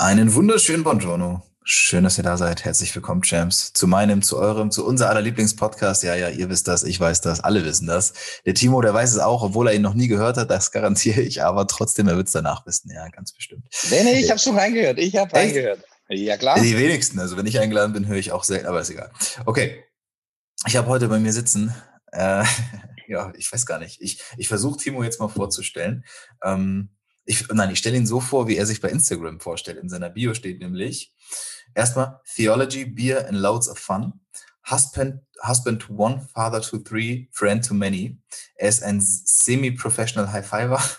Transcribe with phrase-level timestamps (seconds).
[0.00, 1.42] Einen wunderschönen Buongiorno.
[1.62, 2.64] Schön, dass ihr da seid.
[2.64, 3.74] Herzlich willkommen, Champs.
[3.74, 6.04] Zu meinem, zu eurem, zu unser aller Lieblingspodcast.
[6.04, 8.14] Ja, ja, ihr wisst das, ich weiß das, alle wissen das.
[8.46, 11.20] Der Timo, der weiß es auch, obwohl er ihn noch nie gehört hat, das garantiere
[11.20, 12.90] ich, aber trotzdem, er wird es danach wissen.
[12.90, 13.66] Ja, ganz bestimmt.
[13.90, 14.98] Nee, nee, ich habe schon reingehört.
[14.98, 15.84] Ich habe reingehört.
[16.08, 16.58] Ja, klar.
[16.58, 17.18] Die wenigsten.
[17.20, 19.12] Also, wenn ich eingeladen bin, höre ich auch selten, aber ist egal.
[19.44, 19.84] Okay.
[20.66, 21.74] Ich habe heute bei mir sitzen,
[22.12, 22.42] äh,
[23.06, 24.00] ja, ich weiß gar nicht.
[24.00, 26.06] Ich, ich versuche Timo jetzt mal vorzustellen.
[26.42, 26.88] Ähm,
[27.24, 29.78] ich, nein, ich stelle ihn so vor, wie er sich bei Instagram vorstellt.
[29.78, 31.14] In seiner Bio steht nämlich
[31.74, 34.20] erstmal Theology, Beer and Loads of Fun.
[34.70, 38.18] Husband, husband to one, father to three, friend to many.
[38.56, 40.82] Er ist ein semi-professional High-Fiver.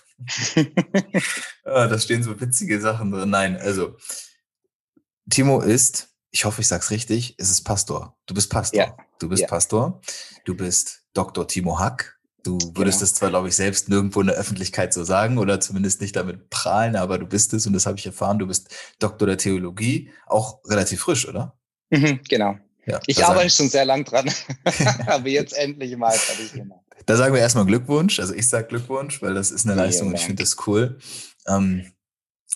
[1.64, 3.30] Ah, da stehen so witzige Sachen drin.
[3.30, 3.96] Nein, also
[5.30, 8.18] Timo ist, ich hoffe, ich sag's richtig, es ist Pastor.
[8.26, 8.80] Du bist Pastor.
[8.80, 8.98] Ja.
[9.20, 9.48] Du bist ja.
[9.48, 10.02] Pastor.
[10.44, 11.48] Du bist Dr.
[11.48, 12.20] Timo Hack.
[12.44, 13.04] Du würdest genau.
[13.04, 16.50] es zwar, glaube ich, selbst nirgendwo in der Öffentlichkeit so sagen oder zumindest nicht damit
[16.50, 18.40] prahlen, aber du bist es und das habe ich erfahren.
[18.40, 18.70] Du bist
[19.00, 21.58] Doktor der Theologie, auch relativ frisch, oder?
[21.92, 22.58] Mhm, genau.
[22.86, 23.50] Ja, ich arbeite sagen.
[23.50, 24.32] schon sehr lang dran,
[25.08, 26.82] aber jetzt endlich mal fertig gemacht.
[27.06, 28.20] Da sagen wir erstmal Glückwunsch.
[28.20, 31.00] Also ich sage Glückwunsch, weil das ist eine Leistung und ich finde das cool.
[31.48, 31.92] Ähm,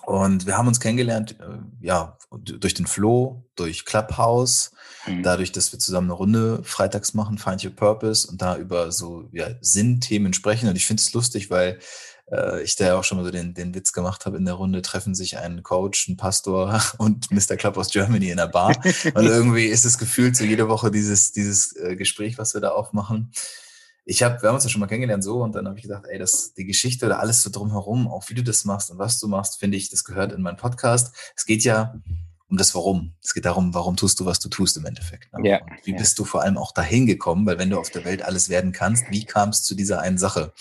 [0.06, 4.72] und wir haben uns kennengelernt, äh, ja, durch den Flow, durch Clubhouse,
[5.06, 5.24] mhm.
[5.24, 9.30] dadurch, dass wir zusammen eine Runde freitags machen, Find Your Purpose und da über so
[9.32, 10.70] ja, Sinnthemen sprechen.
[10.70, 11.80] Und ich finde es lustig, weil
[12.32, 14.56] äh, ich da ja auch schon mal so den, den Witz gemacht habe in der
[14.56, 17.56] Runde, treffen sich ein Coach, ein Pastor und Mr.
[17.56, 18.76] Club aus Germany in der Bar.
[19.14, 22.70] und irgendwie ist es gefühlt so jede Woche dieses, dieses äh, Gespräch, was wir da
[22.70, 23.32] aufmachen
[24.06, 26.06] ich habe, wir haben uns ja schon mal kennengelernt so und dann habe ich gedacht,
[26.08, 29.20] ey, das, die Geschichte oder alles so drumherum, auch wie du das machst und was
[29.20, 31.16] du machst, finde ich, das gehört in meinen Podcast.
[31.36, 32.00] Es geht ja
[32.48, 33.16] um das Warum.
[33.24, 35.34] Es geht darum, warum tust du, was du tust im Endeffekt.
[35.34, 35.50] Ne?
[35.50, 35.98] Ja, wie ja.
[35.98, 37.46] bist du vor allem auch dahin gekommen?
[37.46, 40.18] Weil wenn du auf der Welt alles werden kannst, wie kam es zu dieser einen
[40.18, 40.54] Sache?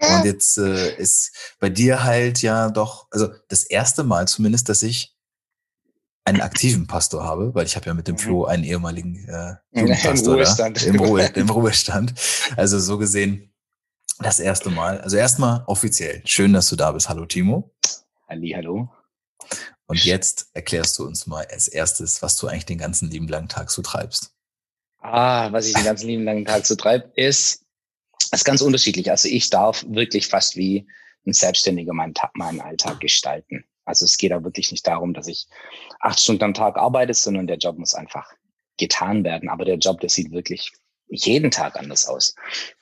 [0.00, 4.82] Und jetzt äh, ist bei dir halt ja doch, also das erste Mal zumindest, dass
[4.82, 5.16] ich
[6.24, 8.18] einen aktiven Pastor habe, weil ich habe ja mit dem mhm.
[8.18, 9.56] Flo einen ehemaligen äh,
[9.96, 10.82] Pastor Im Ruhestand.
[10.82, 12.14] Da, im, Ruhe, im Ruhestand.
[12.56, 13.52] Also so gesehen
[14.20, 15.00] das erste Mal.
[15.00, 16.22] Also erstmal offiziell.
[16.24, 17.08] Schön, dass du da bist.
[17.08, 17.72] Hallo Timo.
[18.26, 18.90] Ali, hallo.
[19.88, 23.48] Und jetzt erklärst du uns mal als erstes, was du eigentlich den ganzen lieben langen
[23.48, 24.34] Tag so treibst.
[25.00, 27.64] Ah, was ich den ganzen lieben langen Tag so treibe, ist,
[28.30, 29.10] ist ganz unterschiedlich.
[29.10, 30.86] Also ich darf wirklich fast wie
[31.26, 33.64] ein Selbstständiger meinen, meinen Alltag gestalten.
[33.86, 35.46] Also es geht da wirklich nicht darum, dass ich
[36.00, 38.30] acht Stunden am Tag arbeite, sondern der Job muss einfach
[38.76, 39.48] getan werden.
[39.48, 40.70] Aber der Job, der sieht wirklich
[41.08, 42.34] jeden Tag anders aus.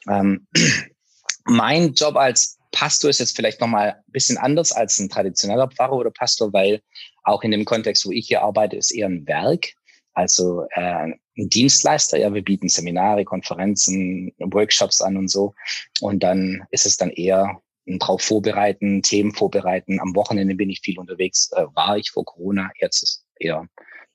[0.09, 0.49] Ähm,
[1.45, 5.95] mein Job als Pastor ist jetzt vielleicht nochmal ein bisschen anders als ein traditioneller Pfarrer
[5.95, 6.83] oder Pastor, weil
[7.25, 9.69] auch in dem Kontext, wo ich hier arbeite, ist eher ein Werk,
[10.13, 12.19] also äh, ein Dienstleister.
[12.19, 15.55] Ja, wir bieten Seminare, Konferenzen, Workshops an und so.
[16.03, 19.99] Und dann ist es dann eher drauf vorbereiten, Themen vorbereiten.
[19.99, 23.67] Am Wochenende bin ich viel unterwegs, äh, war ich vor Corona, jetzt ist eher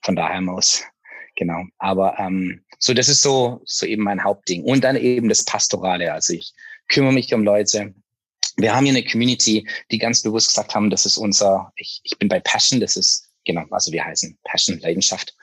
[0.02, 0.84] von daheim aus.
[1.34, 1.64] Genau.
[1.78, 4.62] Aber ähm, so, das ist so, so eben mein Hauptding.
[4.62, 6.12] Und dann eben das Pastorale.
[6.12, 6.52] Also ich
[6.88, 7.94] kümmere mich um Leute.
[8.62, 12.18] Wir haben hier eine Community, die ganz bewusst gesagt haben, das ist unser, ich, ich
[12.18, 15.36] bin bei Passion, das ist, genau, also wir heißen Passion, Leidenschaft.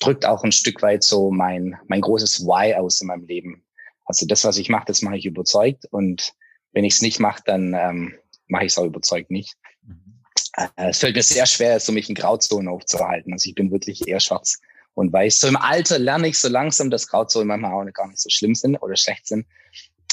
[0.00, 3.64] Drückt auch ein Stück weit so mein, mein großes Why aus in meinem Leben.
[4.06, 6.32] Also das, was ich mache, das mache ich überzeugt und
[6.72, 8.14] wenn ich es nicht mache, dann ähm,
[8.46, 9.54] mache ich es auch überzeugt nicht.
[9.82, 10.22] Mhm.
[10.56, 13.32] Äh, es fällt mir sehr schwer, so mich in Grauzonen aufzuhalten.
[13.32, 14.58] Also ich bin wirklich eher schwarz
[14.94, 15.40] und weiß.
[15.40, 18.54] So im Alter lerne ich so langsam, dass Grauzonen manchmal auch gar nicht so schlimm
[18.54, 19.46] sind oder schlecht sind.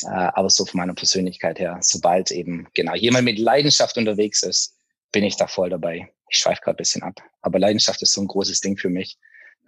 [0.04, 4.76] Äh, aber so von meiner Persönlichkeit her, sobald eben genau jemand mit Leidenschaft unterwegs ist,
[5.12, 6.12] bin ich da voll dabei.
[6.30, 7.22] Ich schweife gerade ein bisschen ab.
[7.42, 9.18] Aber Leidenschaft ist so ein großes Ding für mich.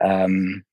[0.01, 0.65] Ähm,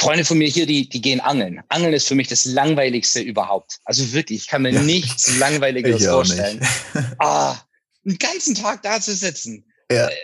[0.00, 1.62] Freunde von mir hier, die, die gehen angeln.
[1.68, 3.80] Angeln ist für mich das Langweiligste überhaupt.
[3.84, 4.82] Also wirklich, ich kann mir ja.
[4.82, 6.60] nichts Langweiligeres vorstellen.
[7.18, 7.56] ah,
[8.04, 9.64] einen ganzen Tag da zu sitzen.
[9.90, 10.08] Ja.
[10.08, 10.14] Äh,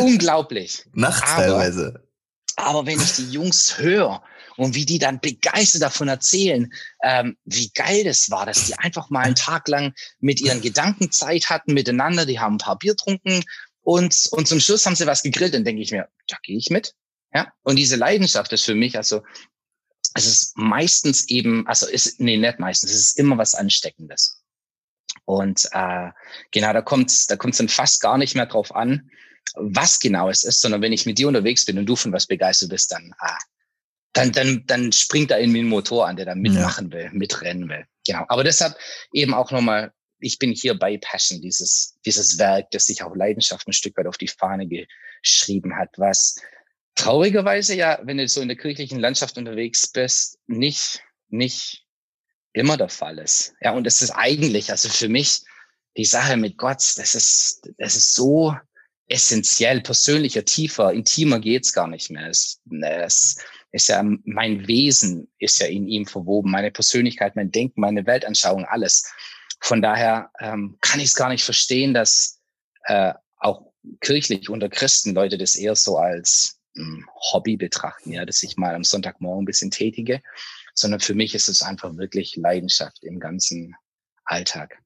[0.00, 0.84] unglaublich.
[0.92, 2.08] Nachts aber, teilweise.
[2.56, 4.22] Aber wenn ich die Jungs höre
[4.60, 6.70] und wie die dann begeistert davon erzählen,
[7.02, 11.10] ähm, wie geil das war, dass die einfach mal einen Tag lang mit ihren Gedanken
[11.10, 13.42] Zeit hatten miteinander, die haben ein paar Bier trunken
[13.80, 16.68] und, und zum Schluss haben sie was gegrillt, dann denke ich mir, da gehe ich
[16.68, 16.94] mit.
[17.32, 19.22] Ja, und diese Leidenschaft ist für mich, also
[20.14, 24.42] es ist meistens eben, also ist, nee, nicht meistens, es ist immer was Ansteckendes.
[25.24, 26.10] Und äh,
[26.50, 29.10] genau, da kommt da kommt's dann fast gar nicht mehr drauf an,
[29.54, 32.26] was genau es ist, sondern wenn ich mit dir unterwegs bin und du von was
[32.26, 33.38] begeistert bist, dann, ah,
[34.12, 36.98] dann, dann, dann springt da in mir ein Motor an, der da mitmachen ja.
[36.98, 37.84] will, mitrennen will.
[38.06, 38.24] Genau.
[38.28, 38.76] Aber deshalb
[39.12, 43.66] eben auch nochmal, ich bin hier bei Passion, dieses, dieses Werk, das sich auch Leidenschaft
[43.68, 46.36] ein Stück weit auf die Fahne geschrieben hat, was
[46.94, 51.86] traurigerweise ja, wenn du so in der kirchlichen Landschaft unterwegs bist, nicht, nicht
[52.52, 53.54] immer der Fall ist.
[53.60, 55.42] Ja, und das ist eigentlich, also für mich,
[55.96, 58.54] die Sache mit Gott, das ist, das ist so
[59.10, 62.28] essentiell, persönlicher, tiefer, intimer geht's gar nicht mehr.
[62.28, 63.36] Es, es
[63.72, 68.64] ist ja mein Wesen ist ja in ihm verwoben, meine Persönlichkeit, mein Denken, meine Weltanschauung,
[68.64, 69.12] alles.
[69.60, 72.40] Von daher ähm, kann ich es gar nicht verstehen, dass
[72.84, 76.60] äh, auch kirchlich unter Christen Leute das eher so als
[77.32, 80.22] Hobby betrachten, ja, dass ich mal am Sonntagmorgen ein bisschen tätige,
[80.74, 83.74] sondern für mich ist es einfach wirklich Leidenschaft im ganzen
[84.24, 84.78] Alltag.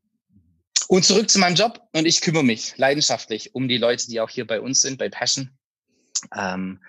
[0.88, 4.30] Und zurück zu meinem Job und ich kümmere mich leidenschaftlich um die Leute, die auch
[4.30, 5.50] hier bei uns sind, bei Passion.
[6.36, 6.80] Ähm,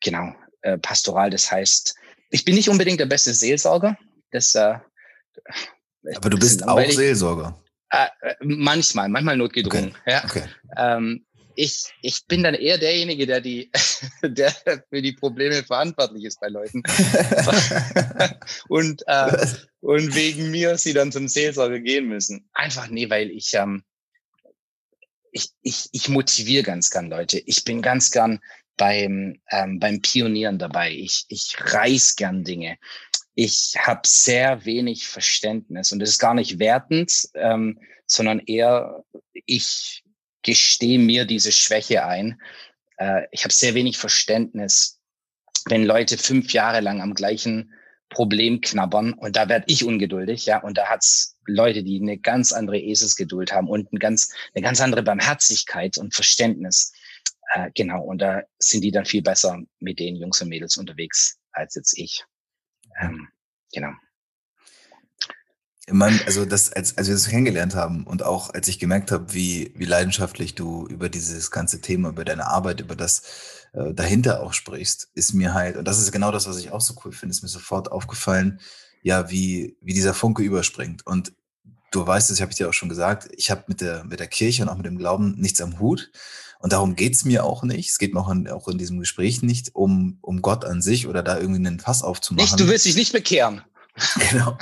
[0.00, 1.94] genau, äh, pastoral, das heißt,
[2.30, 3.96] ich bin nicht unbedingt der beste Seelsorger.
[4.30, 4.78] Das, äh,
[6.14, 7.60] Aber du bist auch Seelsorger.
[7.90, 9.90] Äh, äh, manchmal, manchmal notgedrungen.
[9.90, 10.12] Okay.
[10.12, 10.24] Ja.
[10.24, 10.44] Okay.
[10.76, 11.26] Ähm,
[11.60, 13.70] ich, ich bin dann eher derjenige, der die,
[14.22, 14.50] der
[14.88, 16.82] für die Probleme verantwortlich ist bei Leuten.
[18.68, 19.46] und, äh,
[19.80, 22.48] und wegen mir sie dann zum Seelsorger gehen müssen.
[22.54, 23.84] Einfach nee, weil ich, ähm,
[25.32, 27.42] ich, ich, ich motiviere ganz gern Leute.
[27.44, 28.40] Ich bin ganz gern
[28.78, 30.92] beim, ähm, beim Pionieren dabei.
[30.92, 32.78] Ich, ich reiß gern Dinge.
[33.34, 39.04] Ich habe sehr wenig Verständnis und das ist gar nicht wertend, ähm, sondern eher
[39.44, 40.02] ich
[40.42, 42.40] gestehe mir diese Schwäche ein.
[42.96, 45.00] Äh, ich habe sehr wenig Verständnis,
[45.66, 47.72] wenn Leute fünf Jahre lang am gleichen
[48.08, 52.52] Problem knabbern und da werde ich ungeduldig, ja, und da hat's Leute, die eine ganz
[52.52, 56.92] andere Eselsgeduld haben und ein ganz, eine ganz andere Barmherzigkeit und Verständnis.
[57.54, 61.38] Äh, genau, und da sind die dann viel besser mit den Jungs und Mädels unterwegs
[61.52, 62.24] als jetzt ich.
[63.00, 63.28] Ähm,
[63.72, 63.92] genau
[65.96, 69.32] meinem, also das, als, als wir das kennengelernt haben und auch als ich gemerkt habe,
[69.32, 73.22] wie, wie leidenschaftlich du über dieses ganze Thema, über deine Arbeit, über das
[73.72, 76.80] äh, dahinter auch sprichst, ist mir halt, und das ist genau das, was ich auch
[76.80, 78.60] so cool finde, ist mir sofort aufgefallen,
[79.02, 81.06] ja, wie, wie dieser Funke überspringt.
[81.06, 81.32] Und
[81.90, 84.26] du weißt es, habe ich dir auch schon gesagt, ich habe mit der, mit der
[84.26, 86.10] Kirche und auch mit dem Glauben nichts am Hut.
[86.58, 87.88] Und darum geht's mir auch nicht.
[87.88, 91.06] Es geht mir auch in, auch in diesem Gespräch nicht um, um Gott an sich
[91.06, 92.44] oder da irgendwie einen Fass aufzumachen.
[92.44, 93.62] Nicht, du willst dich nicht bekehren.
[94.30, 94.56] Genau.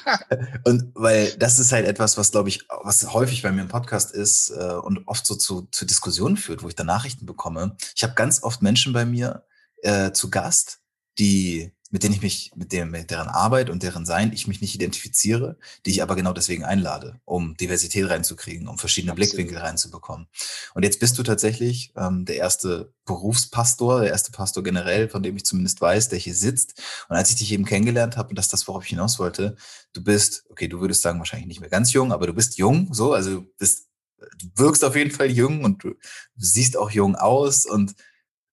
[0.64, 4.12] und weil das ist halt etwas, was, glaube ich, was häufig bei mir im Podcast
[4.12, 7.76] ist äh, und oft so zu, zu Diskussionen führt, wo ich da Nachrichten bekomme.
[7.96, 9.44] Ich habe ganz oft Menschen bei mir
[9.82, 10.80] äh, zu Gast,
[11.18, 14.60] die mit denen ich mich, mit, dem, mit deren Arbeit und deren Sein ich mich
[14.60, 19.30] nicht identifiziere, die ich aber genau deswegen einlade, um Diversität reinzukriegen, um verschiedene Absolut.
[19.30, 20.26] Blickwinkel reinzubekommen.
[20.74, 25.36] Und jetzt bist du tatsächlich ähm, der erste Berufspastor, der erste Pastor generell, von dem
[25.36, 26.82] ich zumindest weiß, der hier sitzt.
[27.08, 29.56] Und als ich dich eben kennengelernt habe, und das ist das, worauf ich hinaus wollte,
[29.94, 32.92] du bist, okay, du würdest sagen, wahrscheinlich nicht mehr ganz jung, aber du bist jung,
[32.92, 35.96] so, also bist, du wirkst auf jeden Fall jung und du, du
[36.36, 37.94] siehst auch jung aus und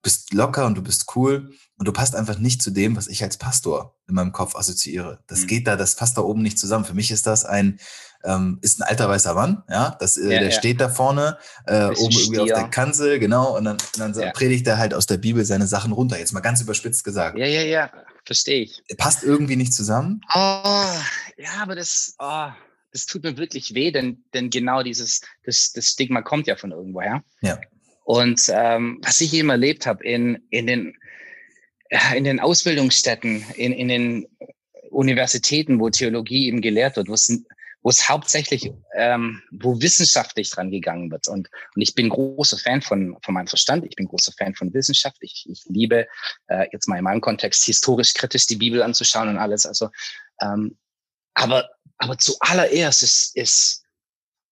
[0.05, 3.23] bist locker und du bist cool und du passt einfach nicht zu dem, was ich
[3.23, 5.23] als Pastor in meinem Kopf assoziiere.
[5.25, 5.47] Das mhm.
[5.47, 6.85] geht da, das passt da oben nicht zusammen.
[6.85, 7.79] Für mich ist das ein,
[8.23, 10.51] ähm, ist ein alter weißer Mann, ja, das, äh, ja, der ja.
[10.51, 12.43] steht da vorne, äh, oben irgendwie Stier.
[12.43, 14.31] auf der Kanzel, genau, und dann, und dann ja.
[14.31, 17.39] predigt er halt aus der Bibel seine Sachen runter, jetzt mal ganz überspitzt gesagt.
[17.39, 17.91] Ja, ja, ja,
[18.25, 18.83] verstehe ich.
[18.97, 20.21] Passt irgendwie nicht zusammen?
[20.35, 20.37] Oh,
[21.37, 22.49] ja, aber das, oh,
[22.91, 26.71] das tut mir wirklich weh, denn, denn genau dieses, das, das Stigma kommt ja von
[26.71, 27.23] irgendwoher.
[27.41, 27.57] Ja.
[28.05, 30.95] Und ähm, was ich eben erlebt habe in, in, den,
[32.15, 34.27] in den Ausbildungsstätten, in, in den
[34.91, 37.43] Universitäten, wo Theologie eben gelehrt wird, wo es,
[37.81, 41.27] wo es hauptsächlich, ähm, wo wissenschaftlich dran gegangen wird.
[41.27, 44.71] Und, und ich bin großer Fan von, von meinem Verstand, ich bin großer Fan von
[44.71, 45.17] Wissenschaft.
[45.21, 46.07] Ich, ich liebe
[46.45, 49.65] äh, jetzt mal in meinem Kontext historisch kritisch die Bibel anzuschauen und alles.
[49.65, 49.89] Also,
[50.41, 50.77] ähm,
[51.33, 53.83] aber, aber zuallererst ist, ist,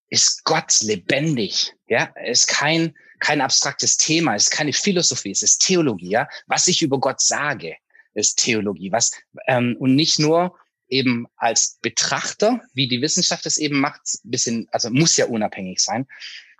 [0.10, 1.72] ist Gott lebendig.
[1.88, 6.68] Ja, ist kein, kein abstraktes Thema, es ist keine Philosophie, es ist Theologie, ja, was
[6.68, 7.78] ich über Gott sage,
[8.14, 8.92] ist Theologie.
[8.92, 9.12] Was
[9.48, 10.58] ähm, und nicht nur
[10.90, 16.06] eben als Betrachter, wie die Wissenschaft es eben macht, bisschen, also muss ja unabhängig sein,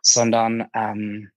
[0.02, 1.30] sondern ähm,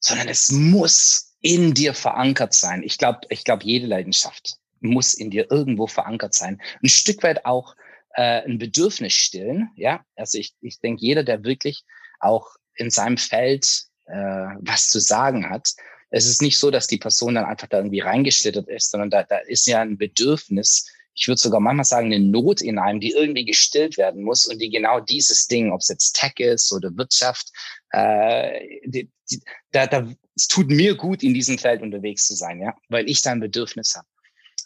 [0.00, 2.82] sondern es muss in dir verankert sein.
[2.82, 6.60] Ich glaube, ich glaube, jede Leidenschaft muss in dir irgendwo verankert sein.
[6.82, 7.76] Ein Stück weit auch
[8.14, 9.70] äh, ein Bedürfnis stillen.
[9.76, 11.84] Ja, also ich, ich denke, jeder, der wirklich
[12.18, 15.70] auch in seinem Feld äh, was zu sagen hat,
[16.10, 19.24] es ist nicht so, dass die Person dann einfach da irgendwie reingeschlittert ist, sondern da,
[19.24, 20.86] da ist ja ein Bedürfnis,
[21.18, 24.60] ich würde sogar manchmal sagen, eine Not in einem, die irgendwie gestillt werden muss und
[24.60, 27.50] die genau dieses Ding, ob es jetzt Tech ist oder Wirtschaft,
[27.90, 32.60] äh, die, die, da, da, es tut mir gut, in diesem Feld unterwegs zu sein,
[32.60, 34.06] ja, weil ich da ein Bedürfnis habe.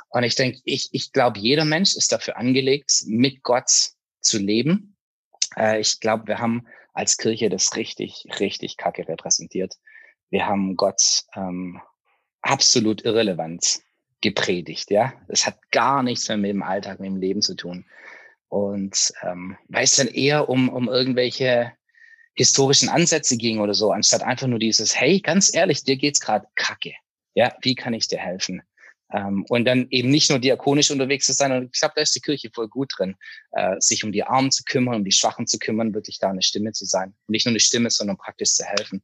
[0.09, 3.71] Und ich denke, ich, ich glaube, jeder Mensch ist dafür angelegt, mit Gott
[4.21, 4.97] zu leben.
[5.57, 9.77] Äh, ich glaube, wir haben als Kirche das richtig, richtig kacke repräsentiert.
[10.31, 11.81] Wir haben Gott ähm,
[12.43, 13.81] absolut irrelevant
[14.21, 15.13] gepredigt, ja.
[15.29, 17.85] Das hat gar nichts mehr mit dem Alltag, mit dem Leben zu tun.
[18.49, 21.73] Und ähm, weil es dann eher um, um irgendwelche
[22.35, 26.47] historischen Ansätze ging oder so, anstatt einfach nur dieses, hey, ganz ehrlich, dir geht's gerade
[26.55, 26.95] kacke.
[27.35, 28.63] Ja, wie kann ich dir helfen?
[29.12, 31.52] Ähm, und dann eben nicht nur diakonisch unterwegs zu sein.
[31.52, 33.17] Und ich glaube, da ist die Kirche voll gut drin,
[33.52, 36.43] äh, sich um die Armen zu kümmern, um die Schwachen zu kümmern, wirklich da eine
[36.43, 37.14] Stimme zu sein.
[37.26, 39.02] Und nicht nur eine Stimme, sondern praktisch zu helfen.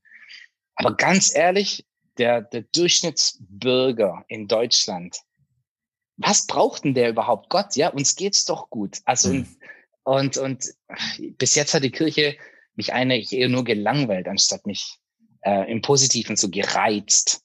[0.77, 1.85] Aber ganz ehrlich,
[2.19, 5.19] der, der Durchschnittsbürger in Deutschland,
[6.17, 7.51] was braucht denn der überhaupt?
[7.51, 8.99] Gott, ja, uns geht's doch gut.
[9.05, 9.47] Also, mhm.
[10.05, 12.37] und, und, und bis jetzt hat die Kirche
[12.75, 14.99] mich eigentlich eher nur gelangweilt, anstatt mich
[15.43, 17.43] äh, im Positiven so gereizt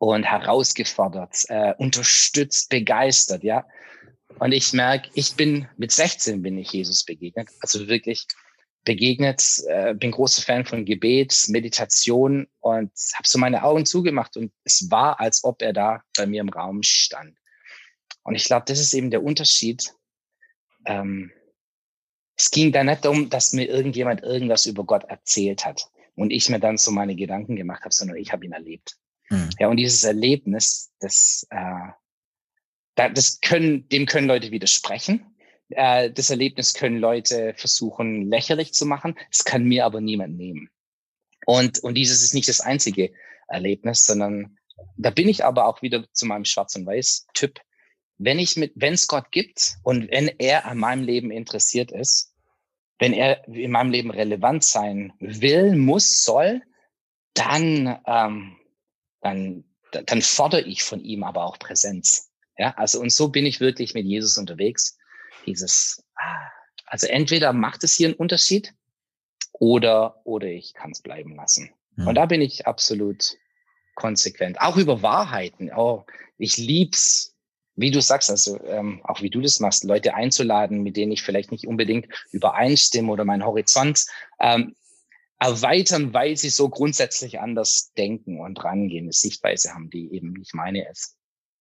[0.00, 3.66] und herausgefordert, äh, unterstützt, begeistert, ja.
[4.38, 8.26] Und ich merke, ich bin mit 16 bin ich Jesus begegnet, also wirklich
[8.86, 14.52] begegnet, äh, bin großer Fan von Gebet, Meditation und habe so meine Augen zugemacht und
[14.64, 17.36] es war, als ob er da bei mir im Raum stand.
[18.22, 19.94] Und ich glaube, das ist eben der Unterschied.
[20.86, 21.30] Ähm,
[22.38, 26.48] es ging da nicht darum, dass mir irgendjemand irgendwas über Gott erzählt hat und ich
[26.48, 28.96] mir dann so meine Gedanken gemacht habe, sondern ich habe ihn erlebt.
[29.30, 29.50] Mhm.
[29.58, 31.88] Ja, und dieses Erlebnis, das, äh,
[32.94, 35.24] das können, dem können Leute widersprechen.
[35.70, 39.14] Äh, das Erlebnis können Leute versuchen, lächerlich zu machen.
[39.30, 40.68] Es kann mir aber niemand nehmen.
[41.46, 43.12] Und, und dieses ist nicht das einzige
[43.48, 44.58] Erlebnis, sondern
[44.96, 47.60] da bin ich aber auch wieder zu meinem Schwarz- und Weiß-Typ.
[48.18, 52.34] Wenn ich mit, wenn es Gott gibt und wenn er an meinem Leben interessiert ist,
[52.98, 56.60] wenn er in meinem Leben relevant sein will, muss, soll,
[57.32, 58.56] dann, ähm,
[59.20, 62.30] dann, dann fordere ich von ihm aber auch Präsenz.
[62.56, 64.98] Ja, also und so bin ich wirklich mit Jesus unterwegs
[65.46, 66.50] dieses, ah,
[66.86, 68.74] also entweder macht es hier einen Unterschied
[69.52, 71.70] oder, oder ich kann es bleiben lassen.
[71.96, 72.08] Mhm.
[72.08, 73.36] Und da bin ich absolut
[73.94, 74.60] konsequent.
[74.60, 75.70] Auch über Wahrheiten.
[75.74, 76.04] Oh,
[76.38, 77.36] ich lieb's,
[77.76, 81.22] wie du sagst, also ähm, auch wie du das machst, Leute einzuladen, mit denen ich
[81.22, 84.04] vielleicht nicht unbedingt übereinstimme oder meinen Horizont
[84.38, 84.74] ähm,
[85.40, 90.54] erweitern, weil sie so grundsätzlich anders denken und rangehen, eine Sichtweise haben, die eben nicht
[90.54, 91.16] meine ist.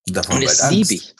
[0.06, 1.16] Davon und das liebe ich.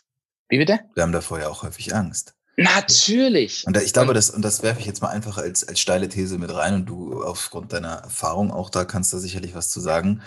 [0.50, 0.80] Wie bitte?
[0.94, 2.36] Wir haben davor ja auch häufig Angst.
[2.58, 3.66] Natürlich.
[3.66, 6.38] Und ich glaube, das, und das werfe ich jetzt mal einfach als, als steile These
[6.38, 10.22] mit rein und du aufgrund deiner Erfahrung auch da kannst da sicherlich was zu sagen.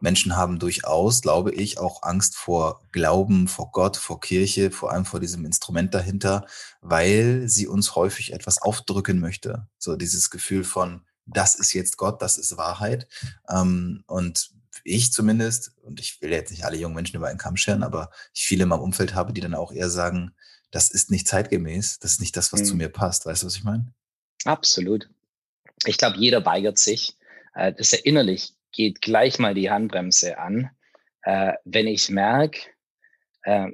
[0.00, 5.04] Menschen haben durchaus, glaube ich, auch Angst vor Glauben, vor Gott, vor Kirche, vor allem
[5.04, 6.46] vor diesem Instrument dahinter,
[6.80, 9.68] weil sie uns häufig etwas aufdrücken möchte.
[9.78, 13.06] So dieses Gefühl von, das ist jetzt Gott, das ist Wahrheit.
[13.48, 14.50] Ähm, und
[14.84, 18.10] ich zumindest, und ich will jetzt nicht alle jungen Menschen über einen Kamm scheren, aber
[18.34, 20.34] ich viele in meinem Umfeld habe, die dann auch eher sagen,
[20.70, 22.64] das ist nicht zeitgemäß, das ist nicht das, was mhm.
[22.64, 23.26] zu mir passt.
[23.26, 23.92] Weißt du, was ich meine?
[24.44, 25.08] Absolut.
[25.84, 27.16] Ich glaube, jeder weigert sich.
[27.54, 30.70] Äh, das ja innerlich geht gleich mal die Handbremse an,
[31.22, 32.60] äh, wenn ich merke,
[33.42, 33.70] äh,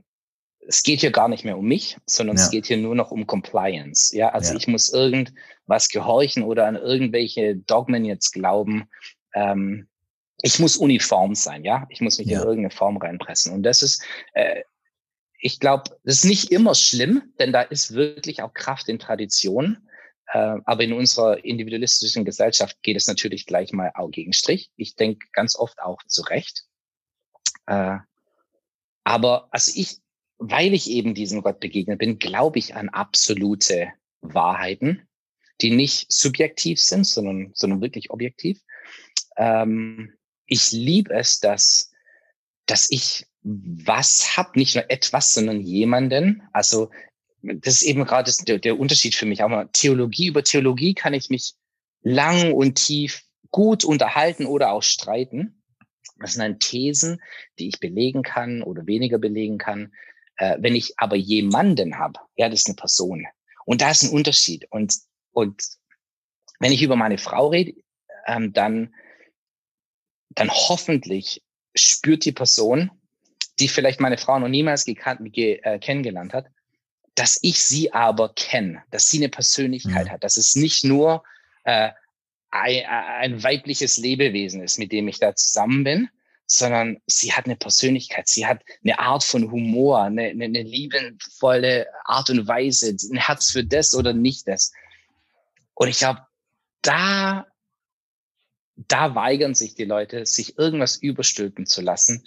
[0.67, 2.43] es geht hier gar nicht mehr um mich, sondern ja.
[2.43, 4.17] es geht hier nur noch um Compliance.
[4.17, 4.59] Ja, also ja.
[4.59, 8.89] ich muss irgendwas gehorchen oder an irgendwelche Dogmen jetzt glauben.
[9.35, 9.89] Ähm,
[10.43, 11.87] ich muss uniform sein, ja.
[11.89, 12.41] Ich muss mich ja.
[12.41, 13.53] in irgendeine Form reinpressen.
[13.53, 14.03] Und das ist,
[14.35, 14.63] äh,
[15.39, 19.89] ich glaube, das ist nicht immer schlimm, denn da ist wirklich auch Kraft in Tradition.
[20.27, 24.71] Äh, aber in unserer individualistischen Gesellschaft geht es natürlich gleich mal auch gegen Strich.
[24.77, 26.65] Ich denke ganz oft auch zu Recht.
[27.67, 27.99] Äh,
[29.05, 30.02] aber also ich,
[30.45, 35.07] weil ich eben diesem Gott begegnet bin, glaube ich an absolute Wahrheiten,
[35.61, 38.61] die nicht subjektiv sind, sondern, sondern wirklich objektiv.
[39.37, 40.15] Ähm,
[40.47, 41.93] ich liebe es, dass,
[42.67, 46.43] dass ich was hab, nicht nur etwas, sondern jemanden.
[46.53, 46.91] Also
[47.43, 49.43] das ist eben gerade der, der Unterschied für mich.
[49.45, 51.55] Auch mal Theologie über Theologie kann ich mich
[52.03, 53.23] lang und tief
[53.53, 55.63] gut unterhalten oder auch streiten.
[56.19, 57.21] Das sind dann Thesen,
[57.61, 59.93] die ich belegen kann oder weniger belegen kann.
[60.37, 63.27] Äh, wenn ich aber jemanden habe, ja, das ist eine Person.
[63.65, 64.67] Und da ist ein Unterschied.
[64.71, 64.95] Und,
[65.33, 65.63] und
[66.59, 67.75] wenn ich über meine Frau rede,
[68.27, 68.95] ähm, dann,
[70.31, 71.43] dann hoffentlich
[71.75, 72.91] spürt die Person,
[73.59, 76.47] die vielleicht meine Frau noch niemals gekannt, ge, äh, kennengelernt hat,
[77.15, 80.11] dass ich sie aber kenne, dass sie eine Persönlichkeit mhm.
[80.11, 81.23] hat, dass es nicht nur
[81.65, 81.91] äh,
[82.51, 86.09] ein, ein weibliches Lebewesen ist, mit dem ich da zusammen bin,
[86.55, 91.87] sondern sie hat eine Persönlichkeit, sie hat eine Art von Humor, eine, eine, eine liebevolle
[92.05, 94.71] Art und Weise, ein Herz für das oder nicht das.
[95.73, 96.27] Und ich glaube,
[96.83, 97.47] da,
[98.77, 102.23] da weigern sich die Leute, sich irgendwas überstülpen zu lassen,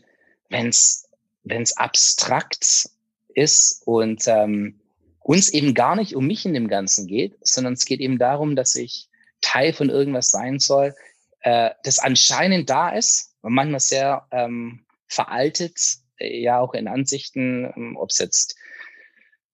[0.50, 2.89] wenn es abstrakt
[3.36, 4.82] ist und ähm,
[5.20, 8.55] uns eben gar nicht um mich in dem Ganzen geht, sondern es geht eben darum,
[8.55, 9.08] dass ich
[9.41, 10.96] Teil von irgendwas sein soll,
[11.41, 15.80] äh, das anscheinend da ist manchmal sehr ähm, veraltet,
[16.18, 18.56] äh, ja auch in Ansichten, ähm, ob es jetzt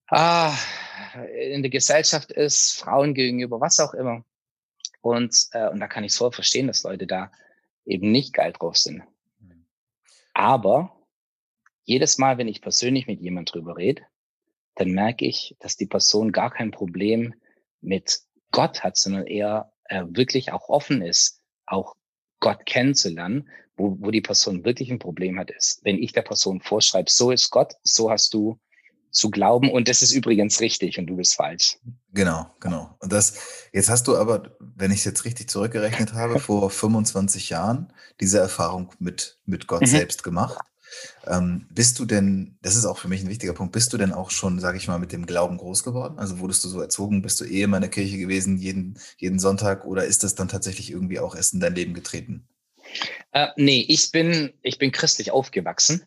[0.08, 0.54] ah,
[1.38, 4.24] in der Gesellschaft ist, Frauen gegenüber, was auch immer.
[5.00, 7.32] Und, äh, und da kann ich voll verstehen, dass Leute da
[7.84, 9.02] eben nicht geil drauf sind.
[9.40, 9.66] Mhm.
[10.34, 10.96] Aber
[11.84, 14.02] jedes Mal, wenn ich persönlich mit jemand drüber rede,
[14.74, 17.34] dann merke ich, dass die Person gar kein Problem
[17.80, 18.20] mit
[18.52, 21.96] Gott hat, sondern eher äh, wirklich auch offen ist, auch
[22.42, 23.48] Gott kennenzulernen.
[23.74, 27.30] Wo, wo die Person wirklich ein Problem hat, ist, wenn ich der Person vorschreibe, so
[27.30, 28.58] ist Gott, so hast du
[29.10, 31.78] zu glauben und das ist übrigens richtig und du bist falsch.
[32.12, 32.96] Genau, genau.
[32.98, 33.38] Und das,
[33.72, 38.38] jetzt hast du aber, wenn ich es jetzt richtig zurückgerechnet habe, vor 25 Jahren diese
[38.38, 39.86] Erfahrung mit, mit Gott mhm.
[39.86, 40.58] selbst gemacht.
[41.26, 44.12] Ähm, bist du denn, das ist auch für mich ein wichtiger Punkt, bist du denn
[44.12, 46.18] auch schon, sage ich mal, mit dem Glauben groß geworden?
[46.18, 49.84] Also wurdest du so erzogen, bist du eh in meiner Kirche gewesen, jeden, jeden Sonntag,
[49.84, 52.46] oder ist das dann tatsächlich irgendwie auch erst in dein Leben getreten?
[53.32, 56.04] Äh, nee, ich bin, ich bin christlich aufgewachsen,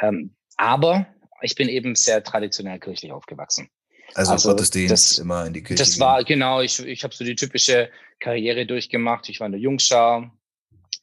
[0.00, 1.06] ähm, aber
[1.42, 3.68] ich bin eben sehr traditionell kirchlich aufgewachsen.
[4.14, 5.82] Also, also Gottesdienst das, immer in die Kirche.
[5.82, 6.00] Das gehen.
[6.00, 9.28] war genau, ich, ich habe so die typische Karriere durchgemacht.
[9.28, 10.32] Ich war in der Jungschar,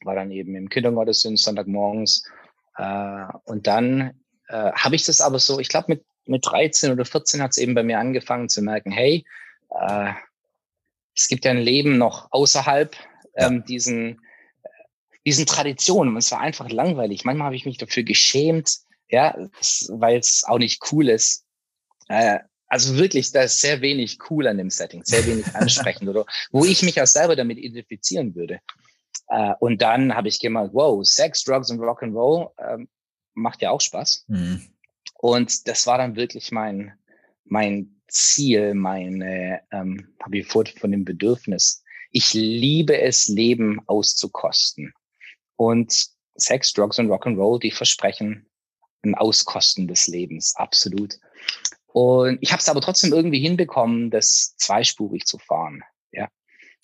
[0.02, 2.24] war dann eben im Kindergottesdienst Sonntagmorgens
[2.76, 7.04] äh, und dann äh, habe ich das aber so, ich glaube mit, mit 13 oder
[7.04, 9.24] 14 hat es eben bei mir angefangen zu merken, hey,
[9.70, 10.12] äh,
[11.14, 12.96] es gibt ja ein Leben noch außerhalb
[13.36, 14.20] ähm, diesen,
[15.26, 16.14] diesen Traditionen.
[16.14, 17.24] Und es war einfach langweilig.
[17.24, 19.36] Manchmal habe ich mich dafür geschämt, ja,
[19.88, 21.44] weil es auch nicht cool ist.
[22.08, 26.24] Äh, also wirklich, da ist sehr wenig cool an dem Setting, sehr wenig ansprechend oder
[26.50, 28.60] wo ich mich auch selber damit identifizieren würde.
[29.32, 32.88] Äh, und dann habe ich gemerkt, wow, Sex, Drugs und Rock'n'Roll ähm,
[33.32, 34.26] macht ja auch Spaß.
[34.28, 34.62] Mhm.
[35.18, 36.92] Und das war dann wirklich mein,
[37.44, 41.82] mein Ziel, meine, ähm, habe ich vor von dem Bedürfnis.
[42.10, 44.92] Ich liebe es, Leben auszukosten.
[45.56, 48.46] Und Sex, Drugs und Rock'n'Roll, die versprechen
[49.02, 51.18] ein Auskosten des Lebens, absolut.
[51.86, 55.82] Und ich habe es aber trotzdem irgendwie hinbekommen, das zweispurig zu fahren.
[56.12, 56.28] Ja,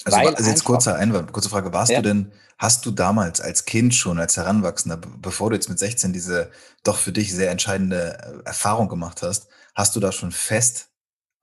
[0.04, 1.72] also, also jetzt kurzer Einwand, kurze Frage.
[1.72, 2.00] Warst ja.
[2.00, 6.12] du denn, hast du damals als Kind schon, als Heranwachsender, bevor du jetzt mit 16
[6.12, 6.50] diese
[6.84, 10.90] doch für dich sehr entscheidende äh, Erfahrung gemacht hast, hast du da schon fest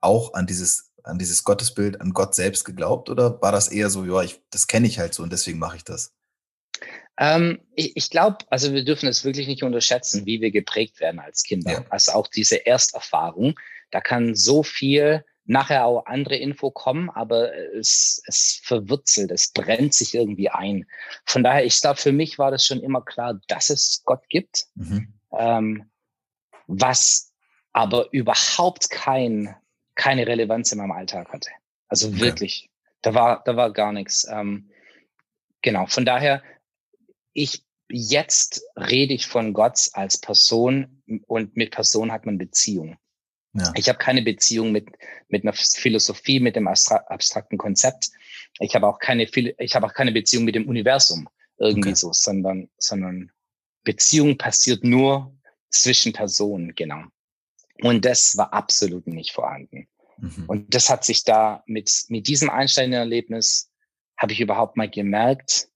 [0.01, 3.09] auch an dieses, an dieses Gottesbild, an Gott selbst geglaubt?
[3.09, 5.77] Oder war das eher so, ja, ich, das kenne ich halt so und deswegen mache
[5.77, 6.13] ich das?
[7.17, 11.19] Ähm, ich ich glaube, also wir dürfen es wirklich nicht unterschätzen, wie wir geprägt werden
[11.19, 11.71] als Kinder.
[11.71, 11.85] Ja.
[11.89, 13.57] Also auch diese Ersterfahrung,
[13.91, 19.93] da kann so viel nachher auch andere Info kommen, aber es, es verwurzelt, es brennt
[19.93, 20.85] sich irgendwie ein.
[21.25, 24.65] Von daher, ich glaube, für mich war das schon immer klar, dass es Gott gibt,
[24.75, 25.13] mhm.
[25.37, 25.91] ähm,
[26.67, 27.31] was
[27.73, 29.55] aber überhaupt kein,
[29.95, 31.49] keine Relevanz in meinem Alltag hatte.
[31.87, 32.19] Also okay.
[32.21, 32.69] wirklich,
[33.01, 34.27] da war, da war gar nichts.
[34.29, 34.71] Ähm,
[35.61, 36.41] genau, von daher,
[37.33, 42.97] ich jetzt rede ich von Gott als Person und mit Person hat man Beziehung.
[43.55, 43.71] Ja.
[43.75, 44.89] Ich habe keine Beziehung mit,
[45.29, 48.09] mit einer Philosophie, mit dem abstrakten Konzept.
[48.59, 51.95] Ich habe auch keine, ich habe auch keine Beziehung mit dem Universum irgendwie okay.
[51.95, 53.31] so, sondern, sondern
[53.83, 55.33] Beziehung passiert nur
[55.69, 57.03] zwischen Personen, genau.
[57.81, 59.87] Und das war absolut nicht vorhanden.
[60.17, 60.45] Mhm.
[60.47, 63.71] Und das hat sich da mit, mit diesem Einstein-Erlebnis
[64.17, 65.69] habe ich überhaupt mal gemerkt,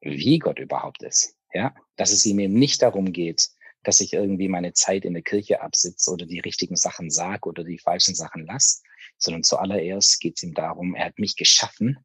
[0.00, 1.36] wie Gott überhaupt ist.
[1.54, 3.50] Ja, dass es ihm eben nicht darum geht,
[3.84, 7.64] dass ich irgendwie meine Zeit in der Kirche absitze oder die richtigen Sachen sage oder
[7.64, 8.82] die falschen Sachen lasse,
[9.18, 11.98] sondern zuallererst geht es ihm darum, er hat mich geschaffen,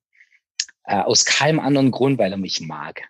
[0.85, 3.03] äh, aus keinem anderen Grund, weil er mich mag.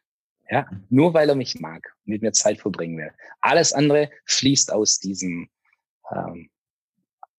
[0.50, 3.12] Ja, nur weil er mich mag mit mir Zeit verbringen will.
[3.42, 5.50] Alles andere fließt aus diesem,
[6.10, 6.50] ähm,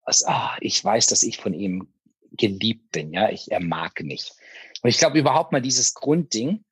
[0.02, 1.88] aus, ah, ich weiß, dass ich von ihm
[2.32, 3.12] geliebt bin.
[3.14, 4.32] Ja, ich, er mag mich.
[4.82, 6.64] Und ich glaube überhaupt mal dieses Grundding,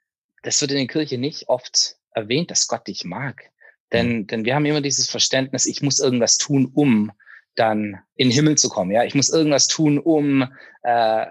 [0.43, 3.51] das wird in der Kirche nicht oft erwähnt, dass Gott dich mag.
[3.97, 4.27] Denn, mhm.
[4.27, 7.13] denn wir haben immer dieses Verständnis, ich muss irgendwas tun, um
[7.55, 8.91] dann in den Himmel zu kommen.
[8.91, 10.43] Ja, ich muss irgendwas tun, um
[10.83, 11.27] äh,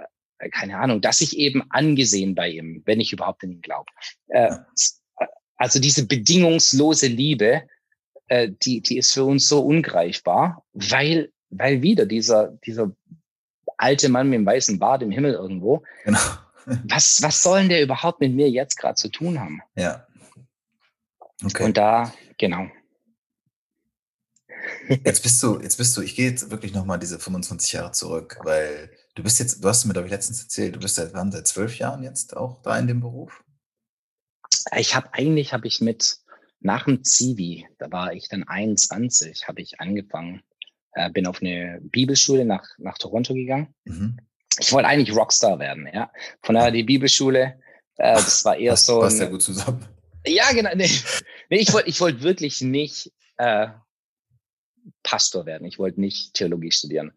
[0.51, 3.85] keine Ahnung, dass ich eben angesehen bei ihm, wenn ich überhaupt in ihn glaube.
[4.27, 4.55] Äh,
[5.55, 7.63] also diese bedingungslose Liebe,
[8.27, 12.91] äh, die, die ist für uns so ungreifbar, weil, weil wieder dieser, dieser
[13.77, 16.19] alte Mann mit dem weißen Bart im Himmel irgendwo, genau.
[16.65, 19.61] was, was sollen der überhaupt mit mir jetzt gerade zu tun haben?
[19.75, 20.05] Ja.
[21.43, 21.63] Okay.
[21.63, 22.67] Und da, genau.
[25.03, 28.39] Jetzt bist du, jetzt bist du, ich gehe jetzt wirklich nochmal diese 25 Jahre zurück,
[28.43, 31.31] weil du bist jetzt, du hast mir, glaube ich, letztens erzählt, du bist seit wann,
[31.31, 33.43] seit zwölf Jahren jetzt auch da in dem Beruf?
[34.77, 36.19] Ich habe eigentlich, habe ich mit,
[36.59, 40.41] nach dem Zivi, da war ich dann 21, habe ich angefangen,
[40.93, 43.73] äh, bin auf eine Bibelschule nach, nach Toronto gegangen.
[43.85, 44.17] Mhm.
[44.59, 46.11] Ich wollte eigentlich Rockstar werden, ja.
[46.41, 47.59] Von daher die Bibelschule,
[47.97, 48.99] äh, das war eher das so.
[48.99, 49.85] Passt ja gut zusammen.
[50.25, 50.71] Ja, genau.
[50.75, 50.89] Nee,
[51.49, 53.67] nee ich wollte ich wollte wirklich nicht äh,
[55.03, 55.65] Pastor werden.
[55.65, 57.13] Ich wollte nicht Theologie studieren.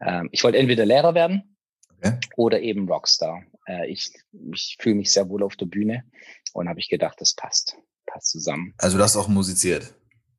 [0.00, 1.56] Ähm, ich wollte entweder Lehrer werden
[1.96, 2.18] okay.
[2.36, 3.44] oder eben Rockstar.
[3.66, 4.12] Äh, ich
[4.52, 6.04] ich fühle mich sehr wohl auf der Bühne
[6.52, 8.74] und habe ich gedacht, das passt, passt zusammen.
[8.78, 9.94] Also du hast auch musiziert?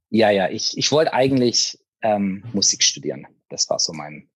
[0.09, 0.49] Ja, ja.
[0.49, 3.27] Ich, ich wollte eigentlich ähm, Musik studieren.
[3.49, 4.29] Das war so mein,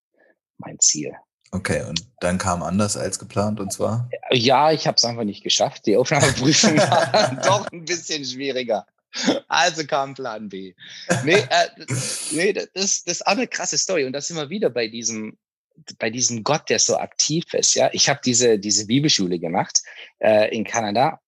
[0.57, 1.13] mein Ziel.
[1.51, 4.09] Okay, und dann kam anders als geplant und zwar?
[4.31, 5.85] Ja, ich habe es einfach nicht geschafft.
[5.85, 8.85] Die Aufnahmeprüfung war doch ein bisschen schwieriger.
[9.47, 10.75] Also kam Plan B.
[11.23, 11.67] Nee, äh,
[12.31, 14.05] nee das, das ist auch eine krasse Story.
[14.05, 15.37] Und das sind wir wieder bei diesem,
[15.97, 17.73] bei diesem Gott, der so aktiv ist.
[17.73, 19.81] Ja, ich habe diese, diese Bibelschule gemacht
[20.19, 21.19] äh, in Kanada.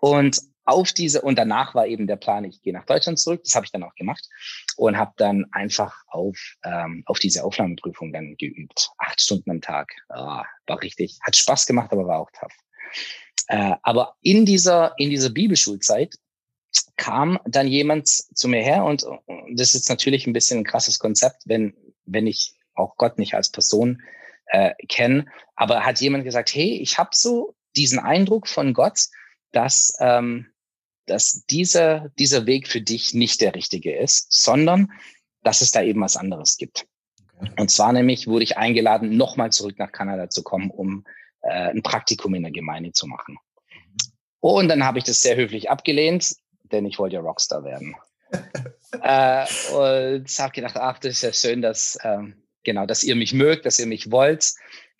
[0.00, 3.42] Und auf diese, und danach war eben der Plan, ich gehe nach Deutschland zurück.
[3.44, 4.28] Das habe ich dann auch gemacht
[4.76, 8.90] und habe dann einfach auf, ähm, auf diese Aufnahmeprüfung dann geübt.
[8.98, 9.92] Acht Stunden am Tag.
[10.08, 12.52] Oh, war richtig, hat Spaß gemacht, aber war auch tough.
[13.48, 16.16] Äh, aber in dieser, in dieser Bibelschulzeit
[16.96, 20.98] kam dann jemand zu mir her und, und das ist natürlich ein bisschen ein krasses
[20.98, 21.74] Konzept, wenn,
[22.04, 24.02] wenn ich auch Gott nicht als Person
[24.46, 29.00] äh, kenne, aber hat jemand gesagt, hey, ich habe so diesen Eindruck von Gott,
[29.52, 30.48] dass, ähm,
[31.06, 34.92] dass dieser, dieser Weg für dich nicht der richtige ist, sondern
[35.42, 36.86] dass es da eben was anderes gibt.
[37.38, 37.50] Okay.
[37.58, 41.04] Und zwar nämlich wurde ich eingeladen, nochmal zurück nach Kanada zu kommen, um
[41.42, 43.38] äh, ein Praktikum in der Gemeinde zu machen.
[43.68, 44.12] Mhm.
[44.40, 47.96] Und dann habe ich das sehr höflich abgelehnt, denn ich wollte ja Rockstar werden.
[49.02, 53.32] äh, und habe gedacht, ach, das ist ja schön, dass, ähm, genau, dass ihr mich
[53.32, 54.52] mögt, dass ihr mich wollt.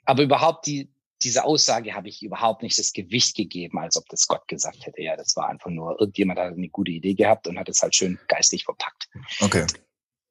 [0.05, 0.89] Aber überhaupt die,
[1.23, 5.03] diese Aussage habe ich überhaupt nicht das Gewicht gegeben, als ob das Gott gesagt hätte.
[5.03, 7.95] Ja, das war einfach nur, irgendjemand hat eine gute Idee gehabt und hat es halt
[7.95, 9.09] schön geistig verpackt.
[9.41, 9.67] Okay.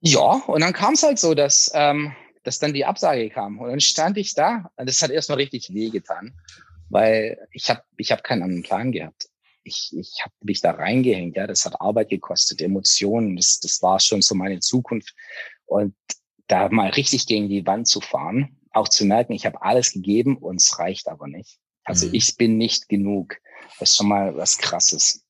[0.02, 3.60] Ja, und dann kam es halt so, dass, ähm, dass dann die Absage kam.
[3.60, 6.40] Und dann stand ich da und das hat erstmal richtig wehgetan,
[6.90, 9.30] weil ich habe ich hab keinen anderen Plan gehabt
[9.66, 14.00] ich, ich habe mich da reingehängt, ja, das hat Arbeit gekostet, Emotionen, das, das war
[14.00, 15.14] schon so meine Zukunft.
[15.66, 15.96] Und
[16.48, 20.38] da mal richtig gegen die Wand zu fahren, auch zu merken, ich habe alles gegeben
[20.38, 21.58] und es reicht aber nicht.
[21.84, 22.14] Also mhm.
[22.14, 23.38] ich bin nicht genug.
[23.80, 25.24] Das ist schon mal was Krasses.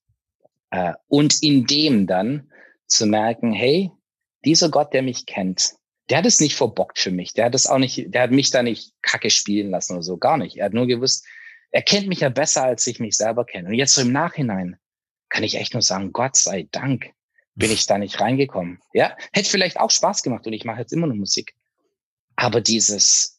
[0.72, 2.50] Äh, und in dem dann
[2.88, 3.92] zu merken, hey,
[4.44, 5.76] dieser Gott, der mich kennt,
[6.10, 7.34] der hat es nicht verbockt für mich.
[7.34, 10.18] Der hat es auch nicht, der hat mich da nicht kacke spielen lassen oder so,
[10.18, 10.58] gar nicht.
[10.58, 11.26] Er hat nur gewusst,
[11.72, 13.70] er kennt mich ja besser, als ich mich selber kenne.
[13.70, 14.78] Und jetzt so im Nachhinein
[15.30, 17.12] kann ich echt nur sagen, Gott sei Dank
[17.56, 18.80] bin ich da nicht reingekommen.
[18.94, 21.56] Ja, hätte vielleicht auch Spaß gemacht und ich mache jetzt immer noch Musik.
[22.36, 23.35] Aber dieses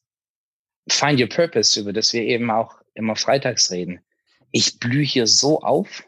[0.88, 4.00] Find Your Purpose, über das wir eben auch immer freitags reden,
[4.52, 6.04] ich blühe hier so auf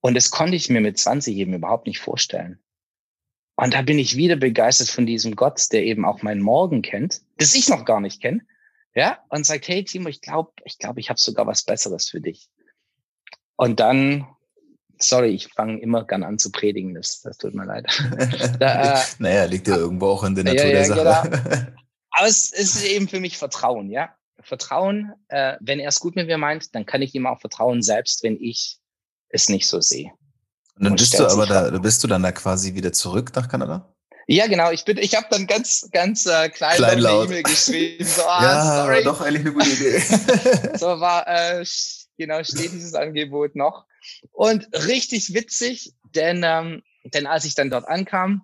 [0.00, 2.58] und das konnte ich mir mit 20 eben überhaupt nicht vorstellen.
[3.56, 7.20] Und da bin ich wieder begeistert von diesem Gott, der eben auch meinen Morgen kennt,
[7.36, 8.40] das ich noch gar nicht kenne,
[8.94, 12.20] ja, und sagt, hey Timo, ich glaube, ich glaube, ich habe sogar was Besseres für
[12.20, 12.48] dich.
[13.56, 14.26] Und dann,
[14.98, 17.86] sorry, ich fange immer gern an zu predigen, das, das tut mir leid.
[18.58, 21.30] da, äh, naja, liegt ja irgendwo auch in der Natur ja, ja, der Sache.
[21.30, 21.80] Genau.
[22.20, 24.14] Aber es, es ist eben für mich Vertrauen, ja.
[24.42, 27.80] Vertrauen, äh, wenn er es gut mit mir meint, dann kann ich ihm auch vertrauen,
[27.80, 28.78] selbst wenn ich
[29.30, 30.12] es nicht so sehe.
[30.76, 33.48] Und dann und bist du aber da, bist du dann da quasi wieder zurück nach
[33.48, 33.94] Kanada?
[34.26, 34.70] Ja, genau.
[34.70, 37.22] Ich bin, ich habe dann ganz, ganz äh, klein Kleinlaut.
[37.22, 38.04] eine E-Mail geschrieben.
[38.04, 39.02] So, ah, ja, sorry.
[39.02, 39.98] doch eigentlich eine gute Idee.
[40.76, 41.64] so war äh,
[42.18, 43.86] genau steht dieses Angebot noch
[44.32, 48.42] und richtig witzig, denn ähm, denn als ich dann dort ankam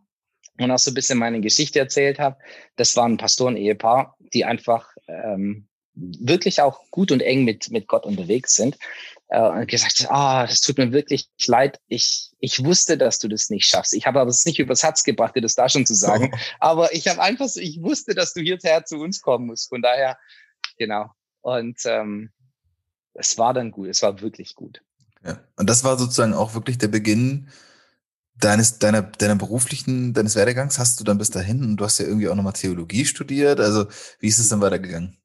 [0.58, 2.36] und auch so ein bisschen meine Geschichte erzählt habe,
[2.76, 8.04] das war ein Pastoren-Ehepaar, die einfach ähm, wirklich auch gut und eng mit mit Gott
[8.04, 8.76] unterwegs sind
[9.28, 11.80] äh, und gesagt, ah, oh, das tut mir wirklich leid.
[11.88, 13.94] Ich, ich wusste, dass du das nicht schaffst.
[13.94, 16.32] Ich habe aber es nicht übers Herz gebracht, dir das da schon zu sagen.
[16.60, 19.68] aber ich habe einfach so, ich wusste, dass du hierher zu uns kommen musst.
[19.68, 20.18] Von daher,
[20.78, 21.10] genau.
[21.40, 22.30] Und ähm,
[23.14, 23.88] es war dann gut.
[23.88, 24.82] Es war wirklich gut.
[25.24, 25.40] Ja.
[25.56, 27.48] Und das war sozusagen auch wirklich der Beginn
[28.40, 30.78] deines, deiner, deiner beruflichen, deines Werdegangs.
[30.78, 33.60] Hast du dann bis dahin und du hast ja irgendwie auch nochmal Theologie studiert.
[33.60, 33.86] Also
[34.20, 35.16] wie ist es dann weitergegangen?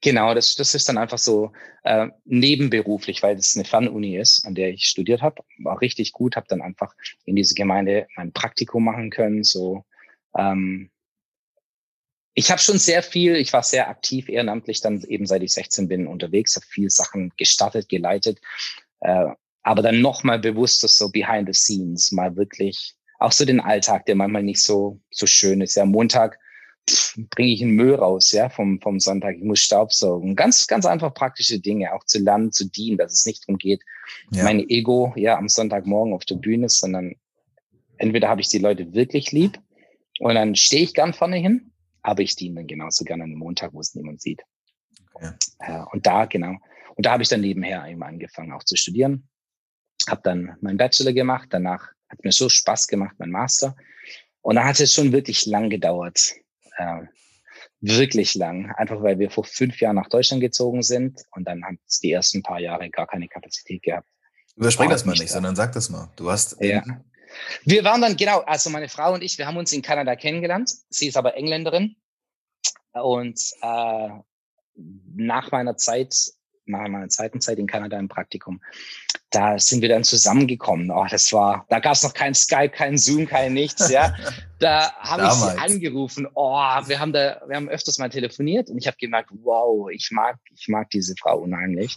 [0.00, 4.54] Genau, das, das ist dann einfach so äh, nebenberuflich, weil es eine Fernuni ist, an
[4.54, 5.42] der ich studiert habe.
[5.58, 9.42] War richtig gut, habe dann einfach in diese Gemeinde mein Praktikum machen können.
[9.42, 9.84] So,
[10.36, 10.90] ähm,
[12.34, 15.88] ich habe schon sehr viel, ich war sehr aktiv ehrenamtlich dann eben seit ich 16
[15.88, 18.40] bin unterwegs, habe viel Sachen gestartet, geleitet,
[19.00, 19.26] äh,
[19.62, 24.16] aber dann nochmal bewusster so behind the scenes, mal wirklich auch so den Alltag, der
[24.16, 25.76] manchmal nicht so so schön ist.
[25.76, 26.38] Ja, Montag
[27.30, 29.36] bringe ich einen Müll raus, ja, vom, vom Sonntag.
[29.36, 30.34] Ich muss Staubsaugen.
[30.34, 33.82] Ganz, ganz einfach praktische Dinge, auch zu lernen, zu dienen, dass es nicht darum geht,
[34.30, 34.42] ja.
[34.44, 37.14] meine Ego, ja, am Sonntagmorgen auf der Bühne, sondern
[37.98, 39.60] entweder habe ich die Leute wirklich lieb
[40.18, 41.72] und dann stehe ich gern vorne hin,
[42.02, 44.42] aber ich diene dann genauso gerne am Montag, wo es niemand sieht.
[45.60, 46.56] Ja, und da, genau.
[46.96, 49.28] Und da habe ich dann nebenher eben angefangen, auch zu studieren.
[50.08, 53.76] Habe dann meinen Bachelor gemacht, danach hat mir so Spaß gemacht, mein Master.
[54.40, 56.34] Und dann hat es schon wirklich lang gedauert.
[56.76, 57.02] Äh,
[57.80, 58.72] wirklich lang.
[58.76, 62.12] Einfach weil wir vor fünf Jahren nach Deutschland gezogen sind und dann haben es die
[62.12, 64.08] ersten paar Jahre gar keine Kapazität gehabt.
[64.56, 66.10] Überspring das mal nicht, sondern sag das mal.
[66.16, 66.56] Du hast.
[66.60, 66.82] Ja.
[67.64, 70.70] Wir waren dann, genau, also meine Frau und ich, wir haben uns in Kanada kennengelernt.
[70.90, 71.96] Sie ist aber Engländerin.
[72.92, 74.08] Und äh,
[75.14, 76.14] nach meiner Zeit,
[76.72, 78.60] nach meiner zweiten Zeit in Kanada im Praktikum,
[79.30, 80.90] da sind wir dann zusammengekommen.
[80.90, 84.14] Oh, das war, da gab es noch kein Skype, kein Zoom, kein nichts, ja.
[84.58, 86.26] Da habe ich sie angerufen.
[86.34, 90.10] Oh, wir haben da, wir haben öfters mal telefoniert und ich habe gemerkt, wow, ich
[90.10, 91.96] mag, ich mag diese Frau unheimlich.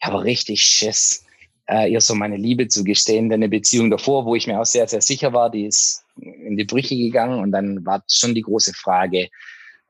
[0.00, 1.24] Ich habe richtig Schiss
[1.68, 3.28] äh, ihr so meine Liebe zu gestehen.
[3.28, 6.56] Denn eine Beziehung davor, wo ich mir auch sehr, sehr sicher war, die ist in
[6.56, 7.40] die Brüche gegangen.
[7.40, 9.28] Und dann war schon die große Frage,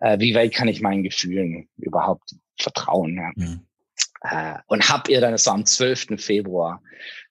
[0.01, 3.17] äh, wie weit kann ich meinen Gefühlen überhaupt vertrauen?
[3.17, 3.31] Ja?
[3.35, 3.61] Mhm.
[4.23, 6.21] Äh, und hab ihr dann, so am 12.
[6.23, 6.81] Februar,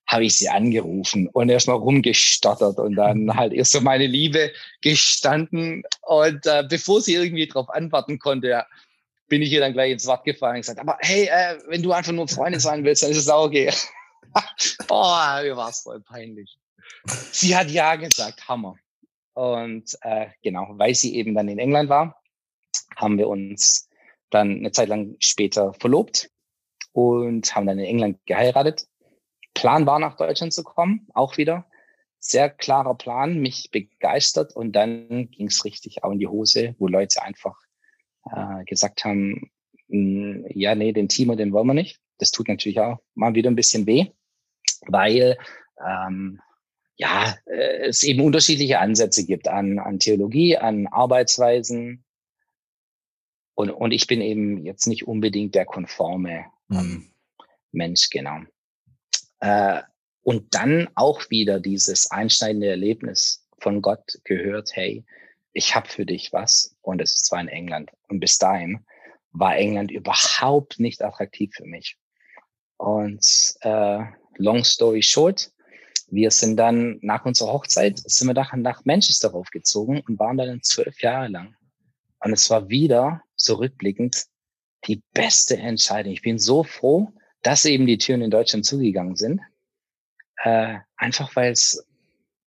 [0.07, 3.35] habe ich sie angerufen und erstmal rumgestottert und dann mhm.
[3.35, 4.51] halt erst so meine Liebe
[4.81, 5.83] gestanden.
[6.01, 8.65] Und äh, bevor sie irgendwie darauf antworten konnte,
[9.29, 11.93] bin ich ihr dann gleich ins Wort gefallen und gesagt, aber hey, äh, wenn du
[11.93, 13.71] einfach nur Freundin sein willst, dann ist es auch okay.
[14.89, 16.57] oh, mir war es voll peinlich.
[17.31, 18.75] Sie hat ja gesagt, Hammer.
[19.33, 22.21] Und äh, genau, weil sie eben dann in England war,
[22.97, 23.87] haben wir uns
[24.29, 26.30] dann eine Zeit lang später verlobt
[26.93, 28.87] und haben dann in England geheiratet.
[29.53, 31.65] Plan war, nach Deutschland zu kommen, auch wieder.
[32.19, 36.87] Sehr klarer Plan, mich begeistert und dann ging es richtig auch in die Hose, wo
[36.87, 37.57] Leute einfach
[38.31, 39.51] äh, gesagt haben,
[39.89, 41.99] hm, ja, nee, den Timo, den wollen wir nicht.
[42.19, 44.11] Das tut natürlich auch mal wieder ein bisschen weh
[44.87, 45.37] weil
[45.85, 46.39] ähm,
[46.97, 52.03] ja, äh, es eben unterschiedliche Ansätze gibt an, an Theologie, an Arbeitsweisen.
[53.55, 56.45] Und, und ich bin eben jetzt nicht unbedingt der konforme
[56.79, 57.11] mhm.
[57.71, 58.41] Mensch, genau.
[59.39, 59.81] Äh,
[60.23, 65.03] und dann auch wieder dieses einschneidende Erlebnis von Gott gehört, hey,
[65.53, 66.75] ich habe für dich was.
[66.81, 67.91] Und es ist zwar in England.
[68.07, 68.85] Und bis dahin
[69.31, 71.97] war England überhaupt nicht attraktiv für mich.
[72.77, 73.99] Und äh,
[74.37, 75.51] long story short,
[76.07, 80.61] wir sind dann nach unserer Hochzeit, sind wir nach, nach Manchester raufgezogen und waren dann
[80.61, 81.55] zwölf Jahre lang.
[82.19, 84.25] Und es war wieder, so rückblickend,
[84.87, 86.13] die beste Entscheidung.
[86.13, 89.41] Ich bin so froh, dass eben die Türen in Deutschland zugegangen sind.
[90.43, 91.85] Äh, einfach weil es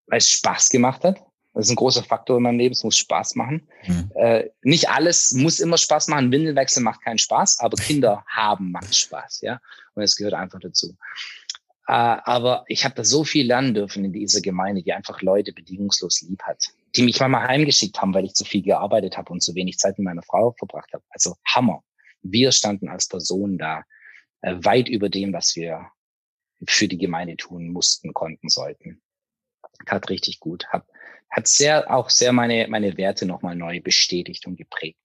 [0.07, 1.19] weil es Spaß gemacht hat.
[1.53, 2.73] Das ist ein großer Faktor in meinem Leben.
[2.73, 3.67] Es muss Spaß machen.
[3.87, 4.11] Mhm.
[4.15, 6.31] Äh, nicht alles muss immer Spaß machen.
[6.31, 9.59] Windelwechsel macht keinen Spaß, aber Kinder haben macht Spaß, ja.
[9.93, 10.95] Und es gehört einfach dazu.
[11.87, 15.53] Äh, aber ich habe da so viel lernen dürfen in dieser Gemeinde, die einfach Leute
[15.53, 19.41] bedingungslos lieb hat, die mich manchmal heimgeschickt haben, weil ich zu viel gearbeitet habe und
[19.41, 21.03] zu wenig Zeit mit meiner Frau verbracht habe.
[21.09, 21.83] Also Hammer.
[22.25, 23.83] Wir standen als Person da
[24.41, 25.87] äh, weit über dem, was wir
[26.67, 29.01] für die Gemeinde tun mussten, konnten, sollten.
[29.87, 30.67] Hat richtig gut.
[30.67, 30.85] Hat,
[31.29, 34.99] hat sehr auch sehr meine meine Werte nochmal neu bestätigt und geprägt.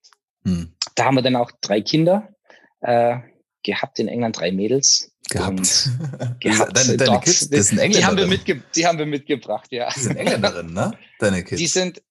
[0.45, 0.73] Hm.
[0.95, 2.33] Da haben wir dann auch drei Kinder
[2.79, 3.19] äh,
[3.63, 5.89] gehabt in England, drei Mädels gehabt.
[6.39, 7.99] gehabt deine, deine Kids, das sind Engländer.
[7.99, 9.89] Die haben, wir mitge die haben wir mitgebracht, ja.
[9.95, 10.97] Die sind Engländerinnen, ne?
[11.19, 11.59] Deine Kids.
[11.59, 12.01] Die sind,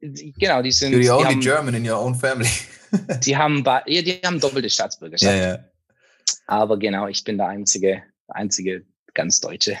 [0.00, 0.94] genau, die sind.
[0.94, 2.48] You're the only German in your own family.
[3.24, 5.36] die haben, ja, die haben doppelte Staatsbürgerschaft.
[5.36, 5.64] Ja, ja.
[6.46, 8.84] Aber genau, ich bin der einzige, einzige
[9.14, 9.76] ganz Deutsche.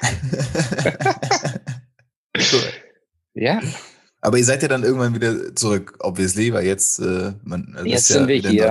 [2.36, 2.72] cool.
[3.34, 3.60] Ja.
[4.20, 8.28] Aber ihr seid ja dann irgendwann wieder zurück, obviously, weil jetzt, äh, man, jetzt sind
[8.28, 8.70] ja wir hier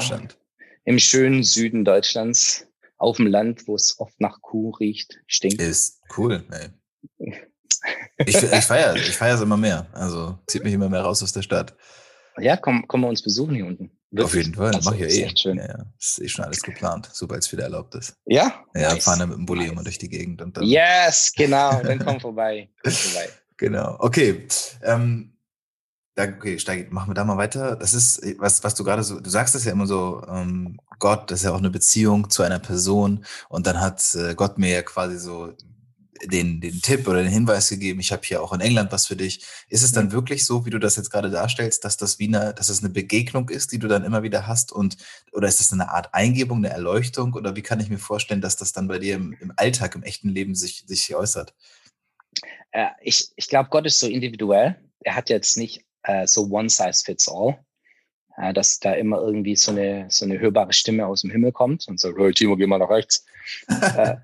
[0.85, 5.61] im schönen Süden Deutschlands auf dem Land, wo es oft nach Kuh riecht, stinkt.
[5.61, 7.33] Ist cool, ey.
[8.25, 9.87] Ich, ich feiere ich feiere es immer mehr.
[9.93, 11.73] Also zieht mich immer mehr raus aus der Stadt.
[12.37, 13.91] Ja, komm, komm mal uns besuchen hier unten.
[14.11, 14.25] Wirklich?
[14.25, 15.23] Auf jeden Fall, also, mach ich ja eh.
[15.23, 15.57] Echt schön.
[15.57, 15.85] Ja, ja.
[15.97, 18.15] Das ist eh schon alles geplant, sobald es wieder erlaubt ist.
[18.25, 18.65] Ja?
[18.73, 19.03] Ja, nice.
[19.03, 19.71] fahren dann mit dem Bulli nice.
[19.71, 20.41] immer durch die Gegend.
[20.41, 22.69] Und dann yes, genau, dann komm vorbei.
[22.83, 23.29] komm vorbei.
[23.57, 24.47] Genau, okay.
[24.81, 25.33] Ähm,
[26.15, 27.75] da, okay, steig, machen wir da mal weiter.
[27.75, 31.29] Das ist, was, was du gerade so, du sagst das ja immer so, ähm, Gott,
[31.29, 34.69] das ist ja auch eine Beziehung zu einer Person und dann hat äh, Gott mir
[34.69, 35.53] ja quasi so
[36.25, 39.15] den, den Tipp oder den Hinweis gegeben, ich habe hier auch in England was für
[39.15, 39.45] dich.
[39.69, 40.11] Ist es dann mhm.
[40.11, 42.89] wirklich so, wie du das jetzt gerade darstellst, dass das wie eine, dass es eine
[42.89, 44.97] Begegnung ist, die du dann immer wieder hast und
[45.31, 48.55] oder ist das eine Art Eingebung, eine Erleuchtung oder wie kann ich mir vorstellen, dass
[48.55, 51.53] das dann bei dir im, im Alltag, im echten Leben sich, sich äußert?
[52.71, 54.75] Äh, ich ich glaube, Gott ist so individuell.
[55.01, 57.59] Er hat jetzt nicht äh, so one size fits all.
[58.39, 61.87] Äh, dass da immer irgendwie so eine, so eine hörbare Stimme aus dem Himmel kommt
[61.87, 63.25] und sagt, hey Timo, geh mal nach rechts.
[63.67, 64.15] äh,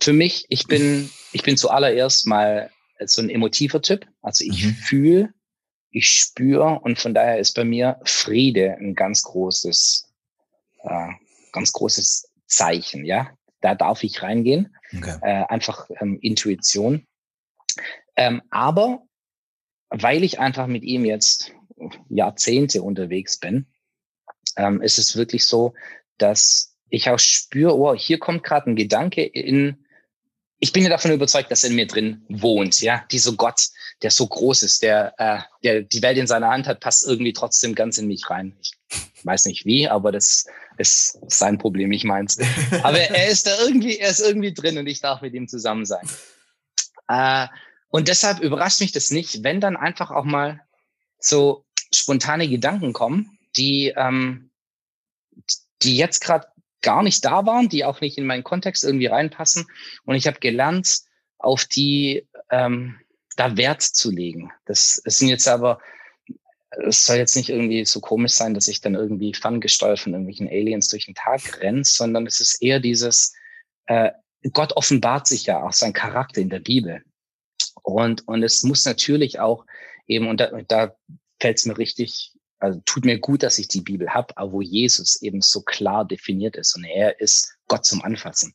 [0.00, 2.70] für mich, ich bin, ich bin zuallererst mal
[3.04, 4.06] so ein emotiver Typ.
[4.22, 4.74] Also ich mhm.
[4.74, 5.34] fühle,
[5.90, 10.08] ich spüre und von daher ist bei mir Friede ein ganz großes,
[10.82, 11.08] äh,
[11.52, 13.04] ganz großes Zeichen.
[13.04, 14.74] Ja, da darf ich reingehen.
[14.96, 15.18] Okay.
[15.22, 17.06] Äh, einfach ähm, Intuition.
[18.16, 19.02] Ähm, aber
[19.88, 21.52] weil ich einfach mit ihm jetzt
[22.08, 23.66] Jahrzehnte unterwegs bin,
[24.56, 25.74] ähm, ist es wirklich so,
[26.18, 29.84] dass ich auch spüre, oh, hier kommt gerade ein Gedanke in,
[30.58, 33.68] ich bin ja davon überzeugt, dass er in mir drin wohnt, ja, dieser Gott,
[34.02, 37.32] der so groß ist, der, äh, der die Welt in seiner Hand hat, passt irgendwie
[37.32, 38.56] trotzdem ganz in mich rein.
[38.60, 38.72] Ich
[39.24, 42.38] weiß nicht wie, aber das ist sein Problem, nicht meins.
[42.82, 45.86] Aber er ist da irgendwie, er ist irgendwie drin und ich darf mit ihm zusammen
[45.86, 46.08] sein.
[47.08, 47.46] Äh,
[47.88, 50.60] und deshalb überrascht mich das nicht, wenn dann einfach auch mal
[51.18, 54.50] so spontane Gedanken kommen, die, ähm,
[55.82, 56.46] die jetzt gerade
[56.82, 59.66] gar nicht da waren, die auch nicht in meinen Kontext irgendwie reinpassen.
[60.04, 61.00] Und ich habe gelernt,
[61.38, 62.98] auf die ähm,
[63.36, 64.50] da Wert zu legen.
[64.66, 65.80] Das, das sind jetzt aber,
[66.86, 70.48] es soll jetzt nicht irgendwie so komisch sein, dass ich dann irgendwie fangesteuert von irgendwelchen
[70.48, 73.34] Aliens durch den Tag renne, sondern es ist eher dieses,
[73.86, 74.10] äh,
[74.52, 77.02] Gott offenbart sich ja auch sein Charakter in der Bibel.
[77.82, 79.64] Und, und es muss natürlich auch
[80.06, 80.94] eben, und da, da
[81.40, 84.60] fällt es mir richtig also tut mir gut, dass ich die Bibel habe, aber wo
[84.60, 88.54] Jesus eben so klar definiert ist und er ist Gott zum Anfassen.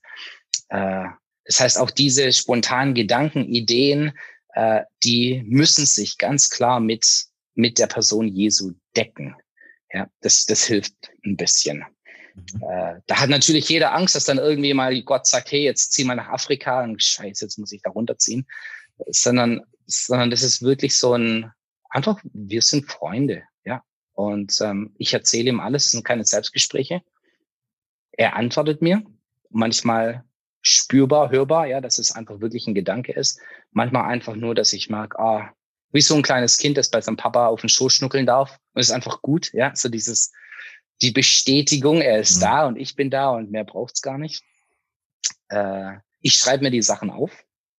[0.70, 1.06] Äh,
[1.46, 4.18] das heißt, auch diese spontanen Gedanken, Ideen,
[4.54, 9.36] äh, die müssen sich ganz klar mit, mit der Person Jesu decken.
[9.92, 10.94] Ja, das, das hilft
[11.26, 11.84] ein bisschen.
[12.36, 12.62] Mhm.
[12.62, 16.04] Äh, da hat natürlich jeder Angst, dass dann irgendwie mal Gott sagt, hey, jetzt zieh
[16.04, 18.46] mal nach Afrika und scheiße, jetzt muss ich da runterziehen.
[19.08, 21.52] Sondern, sondern das ist wirklich so ein,
[21.90, 23.44] einfach, wir sind Freunde.
[24.16, 27.02] Und ähm, ich erzähle ihm alles, es sind keine Selbstgespräche.
[28.14, 29.04] Er antwortet mir,
[29.50, 30.24] manchmal
[30.62, 33.40] spürbar, hörbar, ja, dass es einfach wirklich ein Gedanke ist.
[33.72, 35.54] Manchmal einfach nur, dass ich mag, ah,
[35.92, 38.58] wie so ein kleines Kind, das bei seinem Papa auf den Schoß schnuckeln darf.
[38.74, 40.32] Und es ist einfach gut, ja, so dieses,
[41.02, 42.42] die Bestätigung, er ist mhm.
[42.42, 44.44] da und ich bin da und mehr braucht's gar nicht.
[45.50, 47.32] Äh, ich schreibe mir die Sachen auf.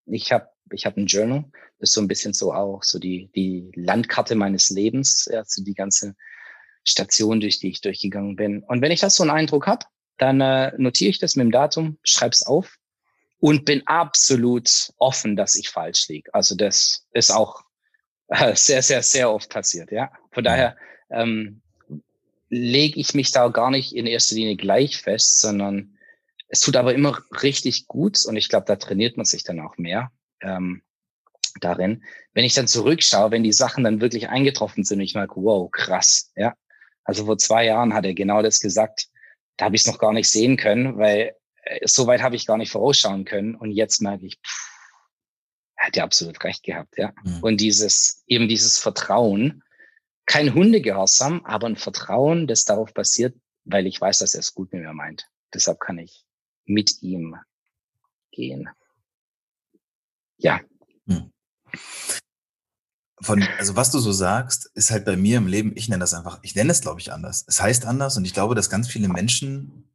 [0.04, 1.44] Ich habe ich hab ein Journal,
[1.78, 5.62] das ist so ein bisschen so auch so die, die Landkarte meines Lebens, ja, so
[5.62, 6.14] die ganze
[6.84, 8.62] Station, durch die ich durchgegangen bin.
[8.62, 9.86] Und wenn ich das so einen Eindruck habe,
[10.18, 12.76] dann äh, notiere ich das mit dem Datum, schreibe es auf
[13.38, 16.32] und bin absolut offen, dass ich falsch liege.
[16.32, 17.62] Also das ist auch
[18.28, 19.90] äh, sehr, sehr, sehr oft passiert.
[19.92, 20.76] Ja, von daher
[21.10, 21.62] ähm,
[22.48, 25.96] lege ich mich da gar nicht in erster Linie gleich fest, sondern
[26.48, 29.76] es tut aber immer richtig gut und ich glaube, da trainiert man sich dann auch
[29.78, 30.10] mehr.
[30.40, 30.82] Ähm,
[31.60, 32.04] darin.
[32.34, 36.32] Wenn ich dann zurückschaue, wenn die Sachen dann wirklich eingetroffen sind, ich merke, wow, krass,
[36.36, 36.54] ja.
[37.04, 39.08] Also vor zwei Jahren hat er genau das gesagt.
[39.56, 42.46] Da habe ich es noch gar nicht sehen können, weil äh, so weit habe ich
[42.46, 43.54] gar nicht vorausschauen können.
[43.54, 44.70] Und jetzt merke ich, pff,
[45.76, 47.12] er hat ja absolut recht gehabt, ja.
[47.24, 47.42] Mhm.
[47.42, 49.62] Und dieses, eben dieses Vertrauen,
[50.26, 54.72] kein Hundegehorsam, aber ein Vertrauen, das darauf basiert, weil ich weiß, dass er es gut
[54.72, 55.28] mit mir meint.
[55.54, 56.24] Deshalb kann ich
[56.64, 57.36] mit ihm
[58.32, 58.68] gehen.
[60.38, 60.60] Ja.
[61.06, 61.30] Mhm
[63.20, 66.14] von, also was du so sagst, ist halt bei mir im Leben, ich nenne das
[66.14, 67.44] einfach, ich nenne es, glaube ich, anders.
[67.46, 69.90] Es heißt anders und ich glaube, dass ganz viele Menschen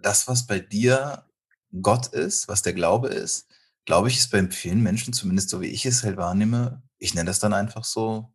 [0.00, 1.24] das, was bei dir
[1.80, 3.46] Gott ist, was der Glaube ist,
[3.84, 7.26] glaube ich, ist bei vielen Menschen, zumindest so wie ich es halt wahrnehme, ich nenne
[7.26, 8.32] das dann einfach so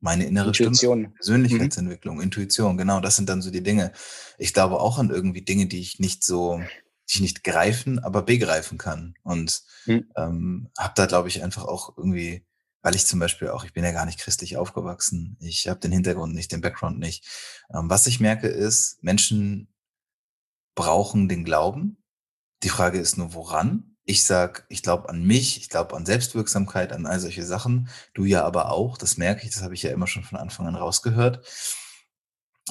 [0.00, 1.00] meine innere Intuition.
[1.00, 2.22] Stimme, Persönlichkeitsentwicklung, mhm.
[2.22, 3.92] Intuition, genau, das sind dann so die Dinge.
[4.38, 6.60] Ich glaube auch an irgendwie Dinge, die ich nicht so,
[7.08, 9.14] die ich nicht greifen, aber begreifen kann.
[9.22, 10.10] Und mhm.
[10.16, 12.44] ähm, habe da, glaube ich, einfach auch irgendwie
[12.82, 15.92] weil ich zum Beispiel auch, ich bin ja gar nicht christlich aufgewachsen, ich habe den
[15.92, 17.26] Hintergrund nicht, den Background nicht.
[17.74, 19.68] Ähm, was ich merke ist, Menschen
[20.74, 22.02] brauchen den Glauben.
[22.62, 23.96] Die Frage ist nur, woran?
[24.04, 27.88] Ich sag, ich glaube an mich, ich glaube an Selbstwirksamkeit, an all solche Sachen.
[28.14, 30.66] Du ja aber auch, das merke ich, das habe ich ja immer schon von Anfang
[30.66, 31.46] an rausgehört.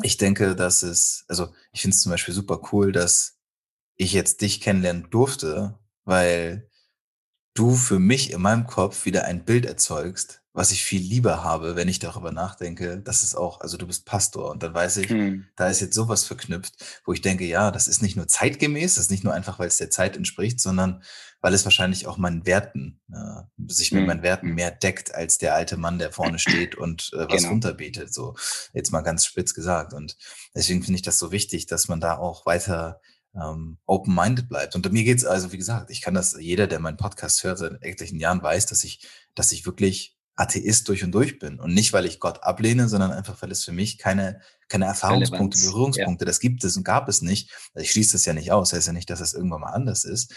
[0.03, 3.36] ich denke, dass es, also ich finde es zum Beispiel super cool, dass
[3.97, 6.69] ich jetzt dich kennenlernen durfte, weil
[7.53, 11.75] du für mich in meinem Kopf wieder ein Bild erzeugst, was ich viel lieber habe,
[11.75, 15.09] wenn ich darüber nachdenke, das ist auch, also du bist Pastor und dann weiß ich,
[15.09, 15.45] hm.
[15.55, 16.73] da ist jetzt sowas verknüpft,
[17.05, 19.67] wo ich denke, ja, das ist nicht nur zeitgemäß, das ist nicht nur einfach, weil
[19.67, 21.03] es der Zeit entspricht, sondern
[21.41, 24.07] weil es wahrscheinlich auch meinen Werten, äh, sich mit hm.
[24.07, 27.49] meinen Werten mehr deckt als der alte Mann, der vorne steht und äh, was genau.
[27.49, 28.35] runterbetet, so
[28.73, 29.93] jetzt mal ganz spitz gesagt.
[29.93, 30.17] Und
[30.55, 32.99] deswegen finde ich das so wichtig, dass man da auch weiter
[33.35, 34.75] ähm, open-minded bleibt.
[34.75, 37.83] Und mir geht's also, wie gesagt, ich kann das, jeder, der meinen Podcast hört, seit
[37.83, 41.59] etlichen Jahren weiß, dass ich, dass ich wirklich Atheist durch und durch bin.
[41.59, 45.57] Und nicht, weil ich Gott ablehne, sondern einfach, weil es für mich keine, keine Erfahrungspunkte,
[45.57, 45.73] Relevanz.
[45.73, 46.27] Berührungspunkte, ja.
[46.27, 47.51] das gibt es und gab es nicht.
[47.73, 50.03] Also ich schließe das ja nicht aus, heißt ja nicht, dass es irgendwann mal anders
[50.03, 50.33] ist.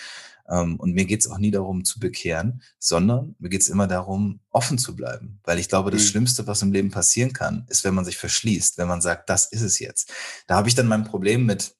[0.48, 3.86] Ähm, und mir geht es auch nie darum zu bekehren, sondern mir geht es immer
[3.86, 5.38] darum, offen zu bleiben.
[5.44, 6.06] Weil ich glaube, das mhm.
[6.06, 9.52] Schlimmste, was im Leben passieren kann, ist, wenn man sich verschließt, wenn man sagt, das
[9.52, 10.12] ist es jetzt.
[10.46, 11.74] Da habe ich dann mein Problem mit,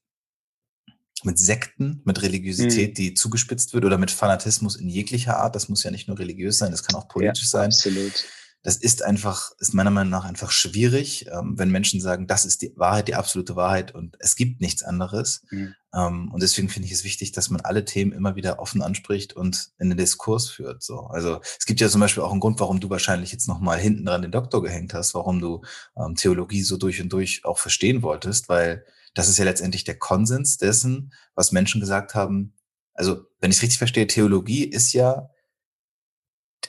[1.24, 2.94] mit Sekten, mit Religiosität, mhm.
[2.94, 5.54] die zugespitzt wird oder mit Fanatismus in jeglicher Art.
[5.54, 7.66] Das muss ja nicht nur religiös sein, das kann auch politisch ja, sein.
[7.66, 8.24] Absolut.
[8.62, 12.60] Das ist einfach, ist meiner Meinung nach einfach schwierig, ähm, wenn Menschen sagen, das ist
[12.60, 15.42] die Wahrheit, die absolute Wahrheit und es gibt nichts anderes.
[15.50, 15.74] Mhm.
[15.94, 19.32] Ähm, und deswegen finde ich es wichtig, dass man alle Themen immer wieder offen anspricht
[19.32, 20.82] und in den Diskurs führt.
[20.82, 23.60] So, also es gibt ja zum Beispiel auch einen Grund, warum du wahrscheinlich jetzt noch
[23.60, 25.62] mal hinten dran den Doktor gehängt hast, warum du
[25.96, 28.84] ähm, Theologie so durch und durch auch verstehen wolltest, weil
[29.14, 32.54] das ist ja letztendlich der Konsens dessen, was Menschen gesagt haben.
[32.94, 35.30] Also, wenn ich es richtig verstehe, Theologie ist ja,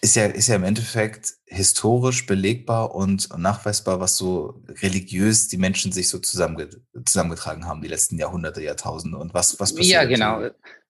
[0.01, 5.91] ist ja, ist ja im Endeffekt historisch belegbar und nachweisbar, was so religiös die Menschen
[5.91, 6.69] sich so zusammenge
[7.05, 9.93] zusammengetragen haben, die letzten Jahrhunderte, Jahrtausende und was, was passiert.
[9.93, 10.49] Ja, genau.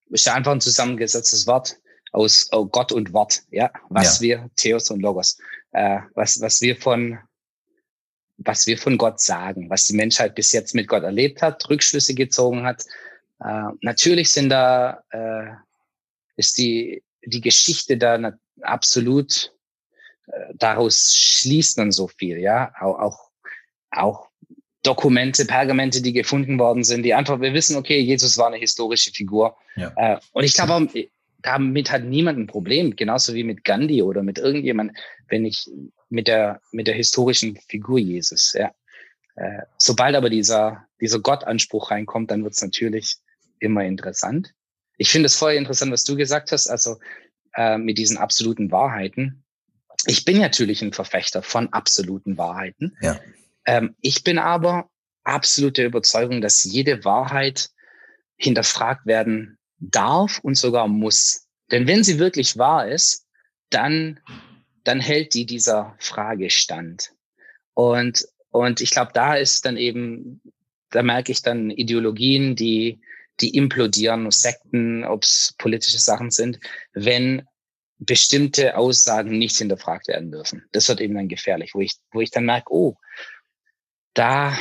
[0.09, 1.77] Ist ja einfach ein zusammengesetztes Wort
[2.11, 3.71] aus oh Gott und Wort, ja.
[3.89, 4.21] Was ja.
[4.21, 5.37] wir, Theos und Logos,
[5.71, 7.17] äh, was, was wir von
[8.43, 12.13] was wir von Gott sagen, was die Menschheit bis jetzt mit Gott erlebt hat, Rückschlüsse
[12.13, 12.85] gezogen hat.
[13.39, 15.51] Äh, natürlich sind da, äh,
[16.35, 19.53] ist die, die Geschichte da absolut,
[20.27, 23.29] äh, daraus schließt man so viel, ja, auch, auch,
[23.91, 24.27] auch
[24.83, 29.11] Dokumente, Pergamente, die gefunden worden sind, die einfach, wir wissen, okay, Jesus war eine historische
[29.11, 29.55] Figur.
[29.75, 29.93] Ja.
[29.95, 30.87] Äh, und ich glaube,
[31.39, 35.69] damit hat niemand ein Problem, genauso wie mit Gandhi oder mit irgendjemand, wenn ich
[36.11, 38.71] mit der, mit der historischen Figur Jesus, ja.
[39.35, 43.17] Äh, sobald aber dieser, dieser Gottanspruch reinkommt, dann wird es natürlich
[43.59, 44.53] immer interessant.
[44.97, 46.97] Ich finde es voll interessant, was du gesagt hast, also
[47.55, 49.43] äh, mit diesen absoluten Wahrheiten.
[50.05, 52.97] Ich bin natürlich ein Verfechter von absoluten Wahrheiten.
[53.01, 53.19] Ja.
[53.65, 54.89] Ähm, ich bin aber
[55.23, 57.69] absolute Überzeugung, dass jede Wahrheit
[58.35, 61.47] hinterfragt werden darf und sogar muss.
[61.71, 63.27] Denn wenn sie wirklich wahr ist,
[63.69, 64.19] dann,
[64.83, 67.13] dann hält die dieser Frage stand.
[67.73, 70.41] Und, und ich glaube, da ist dann eben,
[70.89, 73.01] da merke ich dann Ideologien, die,
[73.39, 76.59] die implodieren, Sekten, ob es politische Sachen sind,
[76.93, 77.43] wenn
[77.97, 80.65] bestimmte Aussagen nicht hinterfragt werden dürfen.
[80.71, 82.95] Das wird eben dann gefährlich, wo ich, wo ich dann merke, oh,
[84.13, 84.57] da,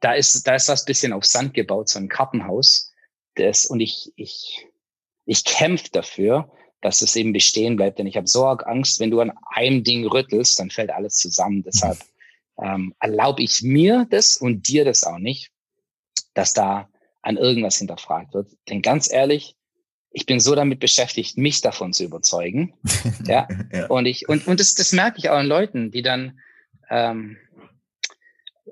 [0.00, 2.90] da ist, da ist was bisschen auf Sand gebaut, so ein Kartenhaus
[3.34, 4.66] das, und ich, ich,
[5.24, 7.98] ich kämpfe dafür, dass es eben bestehen bleibt.
[7.98, 11.62] Denn ich habe so Angst, wenn du an einem Ding rüttelst, dann fällt alles zusammen.
[11.62, 11.98] Deshalb
[12.62, 15.50] ähm, erlaube ich mir das und dir das auch nicht,
[16.34, 16.88] dass da
[17.22, 18.50] an irgendwas hinterfragt wird.
[18.68, 19.56] Denn ganz ehrlich,
[20.12, 22.74] ich bin so damit beschäftigt, mich davon zu überzeugen.
[23.26, 23.46] ja?
[23.72, 23.86] ja.
[23.86, 26.40] Und ich, und, und das, das merke ich auch an Leuten, die dann
[26.88, 27.36] ähm,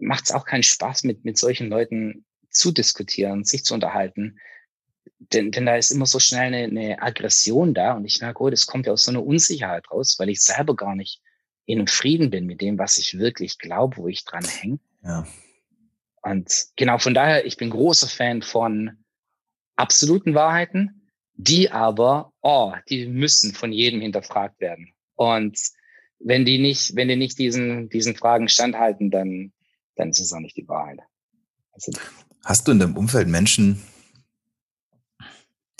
[0.00, 4.38] macht es auch keinen Spaß, mit, mit solchen Leuten zu diskutieren, sich zu unterhalten.
[5.18, 8.50] Denn, denn da ist immer so schnell eine, eine Aggression da und ich merke, oh,
[8.50, 11.20] das kommt ja aus so einer Unsicherheit raus, weil ich selber gar nicht
[11.66, 14.78] in Frieden bin mit dem, was ich wirklich glaube, wo ich dran hänge.
[15.02, 15.26] Ja.
[16.22, 19.04] Und genau von daher, ich bin großer Fan von
[19.76, 24.92] absoluten Wahrheiten, die aber, oh, die müssen von jedem hinterfragt werden.
[25.14, 25.58] Und
[26.18, 29.52] wenn die nicht, wenn die nicht diesen, diesen Fragen standhalten, dann,
[29.94, 31.00] dann ist es auch nicht die Wahrheit.
[31.72, 31.92] Also,
[32.44, 33.82] Hast du in deinem Umfeld Menschen,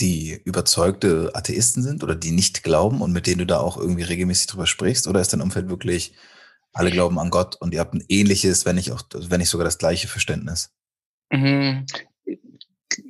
[0.00, 4.04] die überzeugte Atheisten sind oder die nicht glauben und mit denen du da auch irgendwie
[4.04, 5.08] regelmäßig drüber sprichst?
[5.08, 6.14] Oder ist dein Umfeld wirklich,
[6.72, 9.64] alle glauben an Gott und ihr habt ein ähnliches, wenn nicht auch, wenn nicht sogar
[9.64, 10.70] das gleiche Verständnis?
[11.30, 11.86] Mhm.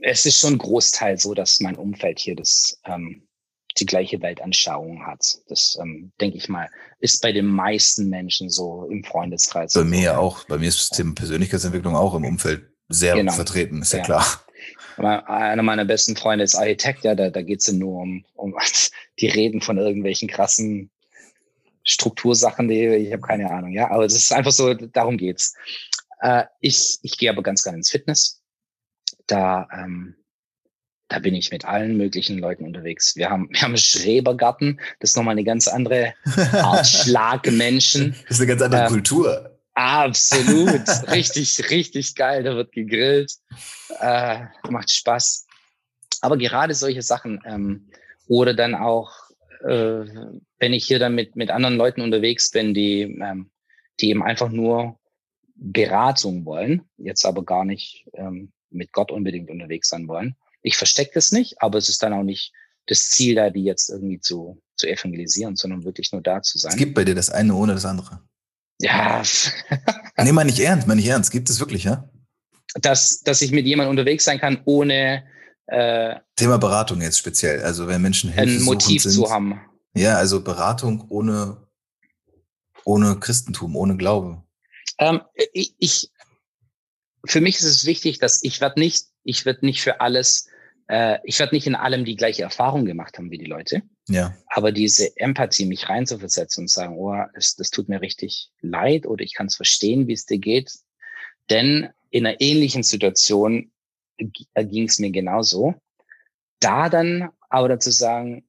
[0.02, 3.28] Es ist schon ein Großteil so, dass mein Umfeld hier das, ähm,
[3.78, 5.38] die gleiche Weltanschauung hat.
[5.48, 6.68] Das, ähm, denke ich mal,
[7.00, 9.74] ist bei den meisten Menschen so im Freundeskreis.
[9.74, 10.44] Bei mir auch.
[10.44, 13.32] Bei mir ist das Thema Persönlichkeitsentwicklung auch im Umfeld sehr genau.
[13.32, 14.42] vertreten, ist ja, ja klar.
[14.98, 18.54] Einer meiner besten Freunde ist Architekt, ja, da, da geht es nur um, um
[19.20, 20.90] die Reden von irgendwelchen krassen
[21.84, 25.54] Struktursachen, die ich habe keine Ahnung, ja, aber es ist einfach so, darum geht's.
[26.20, 28.42] Äh, ich ich gehe aber ganz gerne ins Fitness.
[29.26, 30.16] Da, ähm,
[31.08, 33.16] da bin ich mit allen möglichen Leuten unterwegs.
[33.16, 36.14] Wir haben, wir haben einen Schrebergarten, das ist nochmal eine ganz andere
[36.52, 38.14] Art Schlagmenschen.
[38.22, 39.57] Das ist eine ganz andere ähm, Kultur.
[39.78, 40.88] Absolut.
[41.08, 42.42] richtig, richtig geil.
[42.42, 43.32] Da wird gegrillt.
[44.00, 45.46] Äh, macht Spaß.
[46.20, 47.88] Aber gerade solche Sachen, ähm,
[48.26, 49.12] oder dann auch,
[49.60, 50.04] äh,
[50.58, 53.50] wenn ich hier dann mit, mit anderen Leuten unterwegs bin, die, ähm,
[54.00, 54.98] die eben einfach nur
[55.54, 60.34] Beratung wollen, jetzt aber gar nicht ähm, mit Gott unbedingt unterwegs sein wollen.
[60.60, 62.52] Ich verstecke das nicht, aber es ist dann auch nicht
[62.86, 66.72] das Ziel da, die jetzt irgendwie zu, zu evangelisieren, sondern wirklich nur da zu sein.
[66.72, 68.27] Es gibt bei dir das eine ohne das andere.
[68.80, 69.22] Ja.
[70.22, 71.30] nee, meine ich ernst, meine ich ernst.
[71.30, 72.08] Gibt es wirklich, ja?
[72.74, 75.24] Dass, dass ich mit jemandem unterwegs sein kann, ohne
[75.66, 77.62] äh, Thema Beratung jetzt speziell.
[77.62, 79.60] Also wenn Menschen Hilfe ein Motiv sind, zu haben.
[79.94, 81.68] Ja, also Beratung ohne,
[82.84, 84.42] ohne Christentum, ohne Glaube.
[84.98, 85.20] Ähm,
[85.52, 86.10] ich, ich,
[87.24, 90.48] für mich ist es wichtig, dass ich werde nicht, ich werde nicht für alles,
[90.88, 93.82] äh, ich werde nicht in allem die gleiche Erfahrung gemacht haben wie die Leute.
[94.08, 94.34] Ja.
[94.46, 99.22] Aber diese Empathie, mich reinzuversetzen und sagen, oh, das, das tut mir richtig leid oder
[99.22, 100.72] ich kann es verstehen, wie es dir geht.
[101.50, 103.70] Denn in einer ähnlichen Situation
[104.18, 105.74] ging es mir genauso.
[106.60, 108.44] Da dann aber dazu sagen,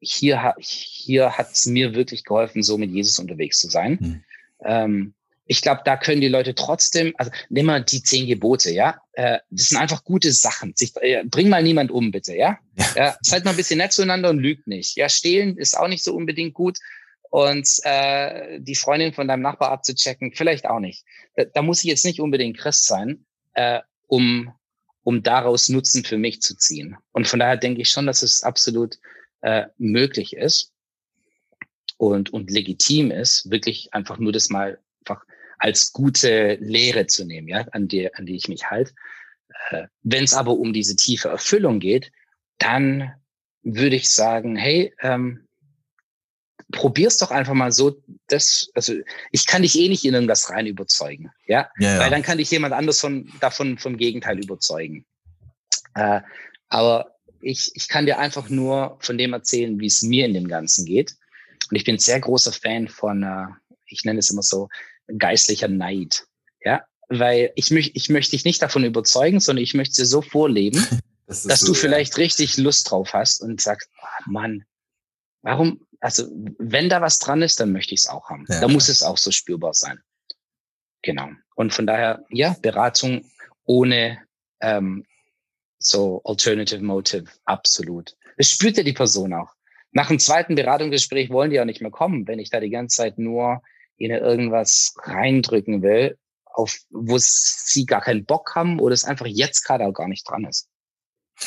[0.00, 3.98] hier, hier hat es mir wirklich geholfen, so mit Jesus unterwegs zu sein.
[3.98, 4.24] Hm.
[4.62, 5.14] Ähm,
[5.50, 9.02] ich glaube, da können die Leute trotzdem, also nimm mal die zehn Gebote, ja.
[9.14, 10.74] Äh, das sind einfach gute Sachen.
[10.76, 12.60] Sich, äh, bring mal niemand um, bitte, ja.
[12.76, 12.86] ja.
[12.94, 13.16] ja.
[13.20, 14.96] Seid mal ein bisschen nett zueinander und lügt nicht.
[14.96, 16.78] Ja, stehlen ist auch nicht so unbedingt gut.
[17.30, 21.04] Und äh, die Freundin von deinem Nachbar abzuchecken, vielleicht auch nicht.
[21.34, 24.52] Da, da muss ich jetzt nicht unbedingt Christ sein, äh, um,
[25.02, 26.96] um daraus Nutzen für mich zu ziehen.
[27.10, 28.98] Und von daher denke ich schon, dass es absolut
[29.40, 30.70] äh, möglich ist
[31.96, 35.24] und, und legitim ist, wirklich einfach nur das mal einfach
[35.60, 38.92] als gute Lehre zu nehmen, ja, an die, an die ich mich halte.
[39.70, 42.10] Äh, Wenn es aber um diese tiefe Erfüllung geht,
[42.58, 43.12] dann
[43.62, 45.46] würde ich sagen, hey, ähm,
[46.72, 48.94] probier's doch einfach mal so, das, also
[49.32, 52.00] ich kann dich eh nicht in irgendwas rein überzeugen, ja, ja, ja.
[52.00, 55.04] weil dann kann dich jemand anders von, davon vom Gegenteil überzeugen.
[55.94, 56.20] Äh,
[56.68, 60.48] aber ich, ich kann dir einfach nur von dem erzählen, wie es mir in dem
[60.48, 61.16] Ganzen geht.
[61.70, 63.46] Und ich bin sehr großer Fan von, äh,
[63.86, 64.68] ich nenne es immer so,
[65.18, 66.26] geistlicher Neid.
[66.62, 70.22] Ja, weil ich, möchte ich möchte dich nicht davon überzeugen, sondern ich möchte dir so
[70.22, 70.84] vorleben,
[71.26, 72.22] das dass so, du vielleicht ja.
[72.22, 74.64] richtig Lust drauf hast und sagst, oh Mann,
[75.42, 78.46] warum, also wenn da was dran ist, dann möchte ich es auch haben.
[78.48, 78.60] Ja.
[78.60, 80.00] Da muss es auch so spürbar sein.
[81.02, 81.30] Genau.
[81.56, 83.24] Und von daher, ja, Beratung
[83.64, 84.18] ohne
[84.60, 85.06] ähm,
[85.78, 88.16] so Alternative Motive, absolut.
[88.36, 89.54] Das spürt ja die Person auch.
[89.92, 92.98] Nach dem zweiten Beratungsgespräch wollen die auch nicht mehr kommen, wenn ich da die ganze
[92.98, 93.62] Zeit nur
[94.00, 99.64] ihnen irgendwas reindrücken will, auf wo sie gar keinen Bock haben oder es einfach jetzt
[99.64, 100.68] gerade auch gar nicht dran ist.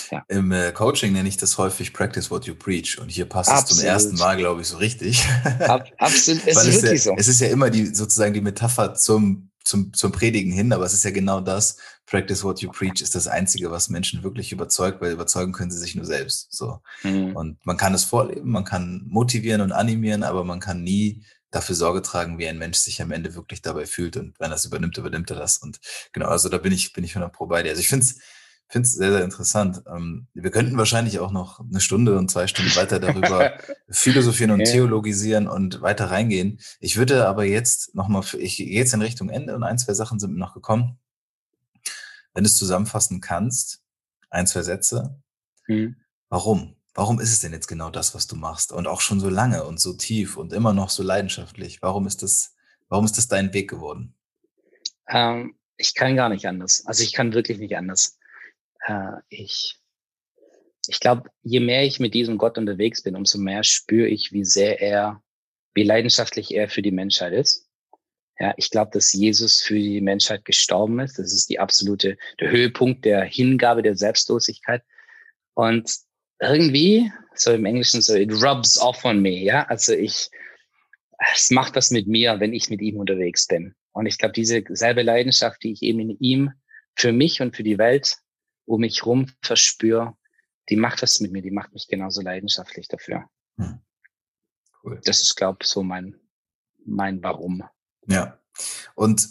[0.10, 0.24] Ja.
[0.28, 3.72] Im äh, Coaching nenne ich das häufig Practice what you preach und hier passt absolut.
[3.72, 5.24] es zum ersten Mal, glaube ich, so richtig.
[5.60, 7.16] Ab, absolut, es ist wirklich ja, so.
[7.18, 10.94] Es ist ja immer die sozusagen die Metapher zum, zum, zum Predigen hin, aber es
[10.94, 11.78] ist ja genau das.
[12.08, 15.80] Practice what you preach ist das Einzige, was Menschen wirklich überzeugt, weil überzeugen können sie
[15.80, 16.52] sich nur selbst.
[16.52, 16.80] So.
[17.04, 17.36] Mhm.
[17.36, 21.24] Und man kann es vorleben, man kann motivieren und animieren, aber man kann nie
[21.54, 24.18] dafür Sorge tragen, wie ein Mensch sich am Ende wirklich dabei fühlt.
[24.18, 25.58] Und wenn er es übernimmt, übernimmt er das.
[25.58, 25.80] Und
[26.12, 27.70] genau, also da bin ich, bin ich 100 pro bei dir.
[27.70, 28.20] Also ich finde es
[28.74, 29.84] finde es sehr, sehr interessant.
[29.88, 33.54] Ähm, wir könnten wahrscheinlich auch noch eine Stunde und zwei Stunden weiter darüber
[33.90, 36.60] philosophieren und theologisieren und weiter reingehen.
[36.80, 40.20] Ich würde aber jetzt nochmal, ich gehe jetzt in Richtung Ende und ein, zwei Sachen
[40.20, 40.98] sind mir noch gekommen.
[42.34, 43.84] Wenn du es zusammenfassen kannst,
[44.32, 45.22] ein, zwei Sätze.
[45.68, 45.98] Mhm.
[46.30, 46.76] Warum?
[46.94, 48.72] Warum ist es denn jetzt genau das, was du machst?
[48.72, 51.82] Und auch schon so lange und so tief und immer noch so leidenschaftlich.
[51.82, 52.56] Warum ist das,
[52.90, 54.14] warum ist das dein Weg geworden?
[55.08, 56.84] Ähm, ich kann gar nicht anders.
[56.86, 58.20] Also ich kann wirklich nicht anders.
[58.86, 59.80] Äh, ich
[60.88, 64.44] ich glaube, je mehr ich mit diesem Gott unterwegs bin, umso mehr spüre ich, wie
[64.44, 65.24] sehr er,
[65.74, 67.68] wie leidenschaftlich er für die Menschheit ist.
[68.40, 71.20] Ja, ich glaube, dass Jesus für die Menschheit gestorben ist.
[71.20, 74.84] Das ist die absolute, der Höhepunkt der Hingabe, der Selbstlosigkeit.
[75.54, 75.90] Und
[76.40, 79.64] irgendwie, so im Englischen so, it rubs off on me, ja.
[79.68, 80.30] Also ich,
[81.34, 83.76] es macht was mit mir, wenn ich mit ihm unterwegs bin.
[83.92, 86.52] Und ich glaube, diese selbe Leidenschaft, die ich eben in ihm
[86.96, 88.18] für mich und für die Welt
[88.66, 90.16] um mich rum verspüre,
[90.70, 93.30] die macht was mit mir, die macht mich genauso leidenschaftlich dafür.
[93.58, 93.80] Hm.
[94.84, 95.02] Cool.
[95.06, 96.16] Das ist, glaube ich, so mein,
[96.86, 97.64] mein Warum.
[98.08, 98.40] Ja.
[98.96, 99.28] Und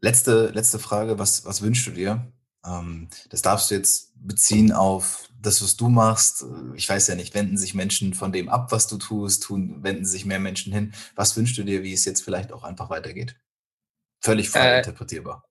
[0.00, 2.32] letzte, letzte Frage, was, was wünschst du dir?
[2.64, 6.44] Ähm, das darfst du jetzt beziehen auf das, was du machst.
[6.74, 10.06] Ich weiß ja nicht, wenden sich Menschen von dem ab, was du tust, tun, wenden
[10.06, 10.94] sich mehr Menschen hin.
[11.14, 13.36] Was wünschst du dir, wie es jetzt vielleicht auch einfach weitergeht?
[14.20, 15.44] Völlig frei äh, interpretierbar.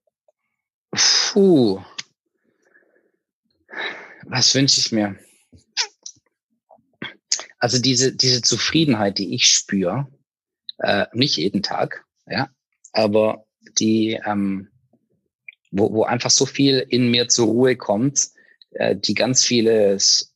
[0.90, 1.80] Puh.
[4.24, 5.16] Was wünsche ich mir?
[7.58, 10.08] Also diese, diese Zufriedenheit, die ich spüre,
[10.78, 12.50] äh, nicht jeden Tag, ja,
[12.92, 13.46] aber
[13.78, 14.70] die, ähm,
[15.74, 18.28] wo, wo einfach so viel in mir zur Ruhe kommt,
[18.70, 20.32] äh, die ganz vieles,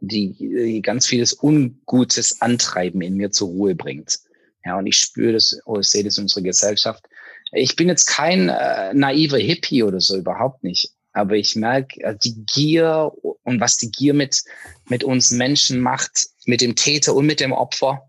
[0.00, 4.18] die, die ganz vieles Ungutes Antreiben in mir zur Ruhe bringt.
[4.64, 7.04] Ja, und ich spüre das, oh, ich sehe das in unserer Gesellschaft.
[7.52, 10.92] Ich bin jetzt kein äh, naiver Hippie oder so, überhaupt nicht.
[11.12, 13.12] Aber ich merke, äh, die Gier
[13.42, 14.42] und was die Gier mit,
[14.88, 18.02] mit uns Menschen macht, mit dem Täter und mit dem Opfer,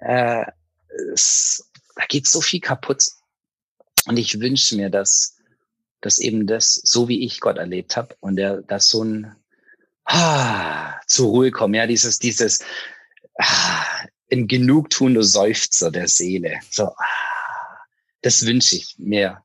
[0.00, 0.44] äh,
[1.12, 3.04] es, da geht so viel kaputt.
[4.06, 5.37] Und ich wünsche mir, dass,
[6.00, 9.34] dass eben das, so wie ich Gott erlebt habe, und der, dass so ein
[10.04, 12.60] ah, zur Ruhe kommen, ja, dieses, dieses
[13.38, 13.84] ah,
[14.30, 16.60] ein genugtuender Seufzer der Seele.
[16.70, 17.78] So, ah,
[18.22, 19.42] das wünsche ich mir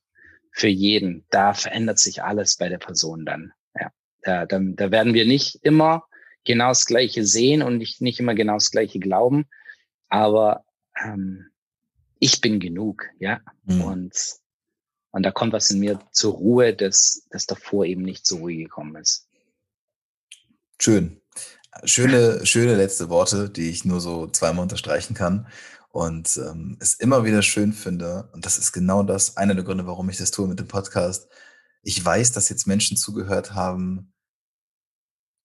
[0.52, 1.26] für jeden.
[1.30, 3.54] Da verändert sich alles bei der Person dann.
[3.80, 3.92] Ja,
[4.22, 6.06] da, da, da werden wir nicht immer
[6.44, 9.46] genau das Gleiche sehen und nicht, nicht immer genau das Gleiche glauben,
[10.10, 10.66] aber
[11.02, 11.48] ähm,
[12.20, 13.42] ich bin genug, ja.
[13.66, 13.82] Mhm.
[13.82, 14.14] Und,
[15.14, 18.58] und da kommt was in mir zur Ruhe, das, das davor eben nicht zur Ruhe
[18.58, 19.28] gekommen ist.
[20.80, 21.22] Schön.
[21.84, 25.48] Schöne, schöne letzte Worte, die ich nur so zweimal unterstreichen kann.
[25.90, 29.86] Und ähm, es immer wieder schön finde, und das ist genau das, einer der Gründe,
[29.86, 31.28] warum ich das tue mit dem Podcast.
[31.84, 34.12] Ich weiß, dass jetzt Menschen zugehört haben,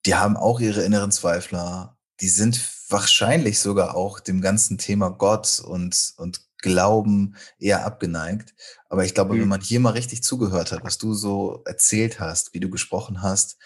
[0.07, 2.59] die haben auch ihre inneren Zweifler, die sind
[2.89, 8.55] wahrscheinlich sogar auch dem ganzen Thema Gott und, und Glauben eher abgeneigt.
[8.89, 9.43] Aber ich glaube, mhm.
[9.43, 13.23] wenn man hier mal richtig zugehört hat, was du so erzählt hast, wie du gesprochen
[13.23, 13.59] hast,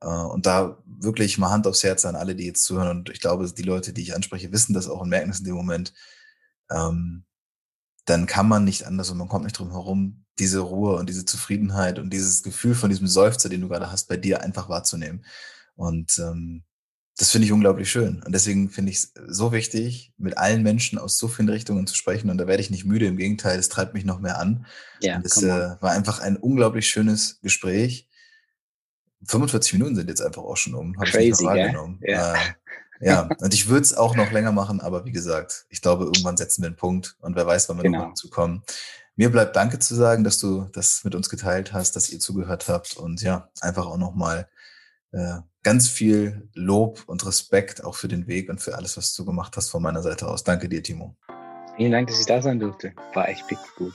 [0.00, 2.98] äh, und da wirklich mal Hand aufs Herz an alle, die jetzt zuhören.
[2.98, 5.44] Und ich glaube, die Leute, die ich anspreche, wissen das auch und merken es in
[5.44, 5.92] dem Moment.
[6.70, 7.24] Ähm,
[8.04, 11.24] dann kann man nicht anders und man kommt nicht drum herum, diese Ruhe und diese
[11.24, 15.24] Zufriedenheit und dieses Gefühl von diesem Seufzer, den du gerade hast, bei dir einfach wahrzunehmen.
[15.76, 16.64] Und ähm,
[17.18, 18.22] das finde ich unglaublich schön.
[18.24, 21.96] Und deswegen finde ich es so wichtig, mit allen Menschen aus so vielen Richtungen zu
[21.96, 22.30] sprechen.
[22.30, 23.06] Und da werde ich nicht müde.
[23.06, 24.66] Im Gegenteil, es treibt mich noch mehr an.
[25.00, 28.08] Ja, und es äh, war einfach ein unglaublich schönes Gespräch.
[29.26, 30.96] 45 Minuten sind jetzt einfach auch schon um.
[30.96, 32.00] Habe ich nicht wahrgenommen.
[32.06, 32.34] Ja.
[32.34, 32.38] Äh,
[33.00, 36.36] ja, und ich würde es auch noch länger machen, aber wie gesagt, ich glaube, irgendwann
[36.36, 37.98] setzen wir einen Punkt und wer weiß, wann wir genau.
[37.98, 38.62] noch dazu kommen.
[39.14, 42.68] Mir bleibt Danke zu sagen, dass du das mit uns geteilt hast, dass ihr zugehört
[42.68, 44.48] habt und ja, einfach auch nochmal
[45.12, 49.24] äh, ganz viel Lob und Respekt auch für den Weg und für alles, was du
[49.24, 50.44] gemacht hast von meiner Seite aus.
[50.44, 51.16] Danke dir, Timo.
[51.76, 52.92] Vielen Dank, dass ich da sein durfte.
[53.14, 53.44] War echt
[53.76, 53.94] gut.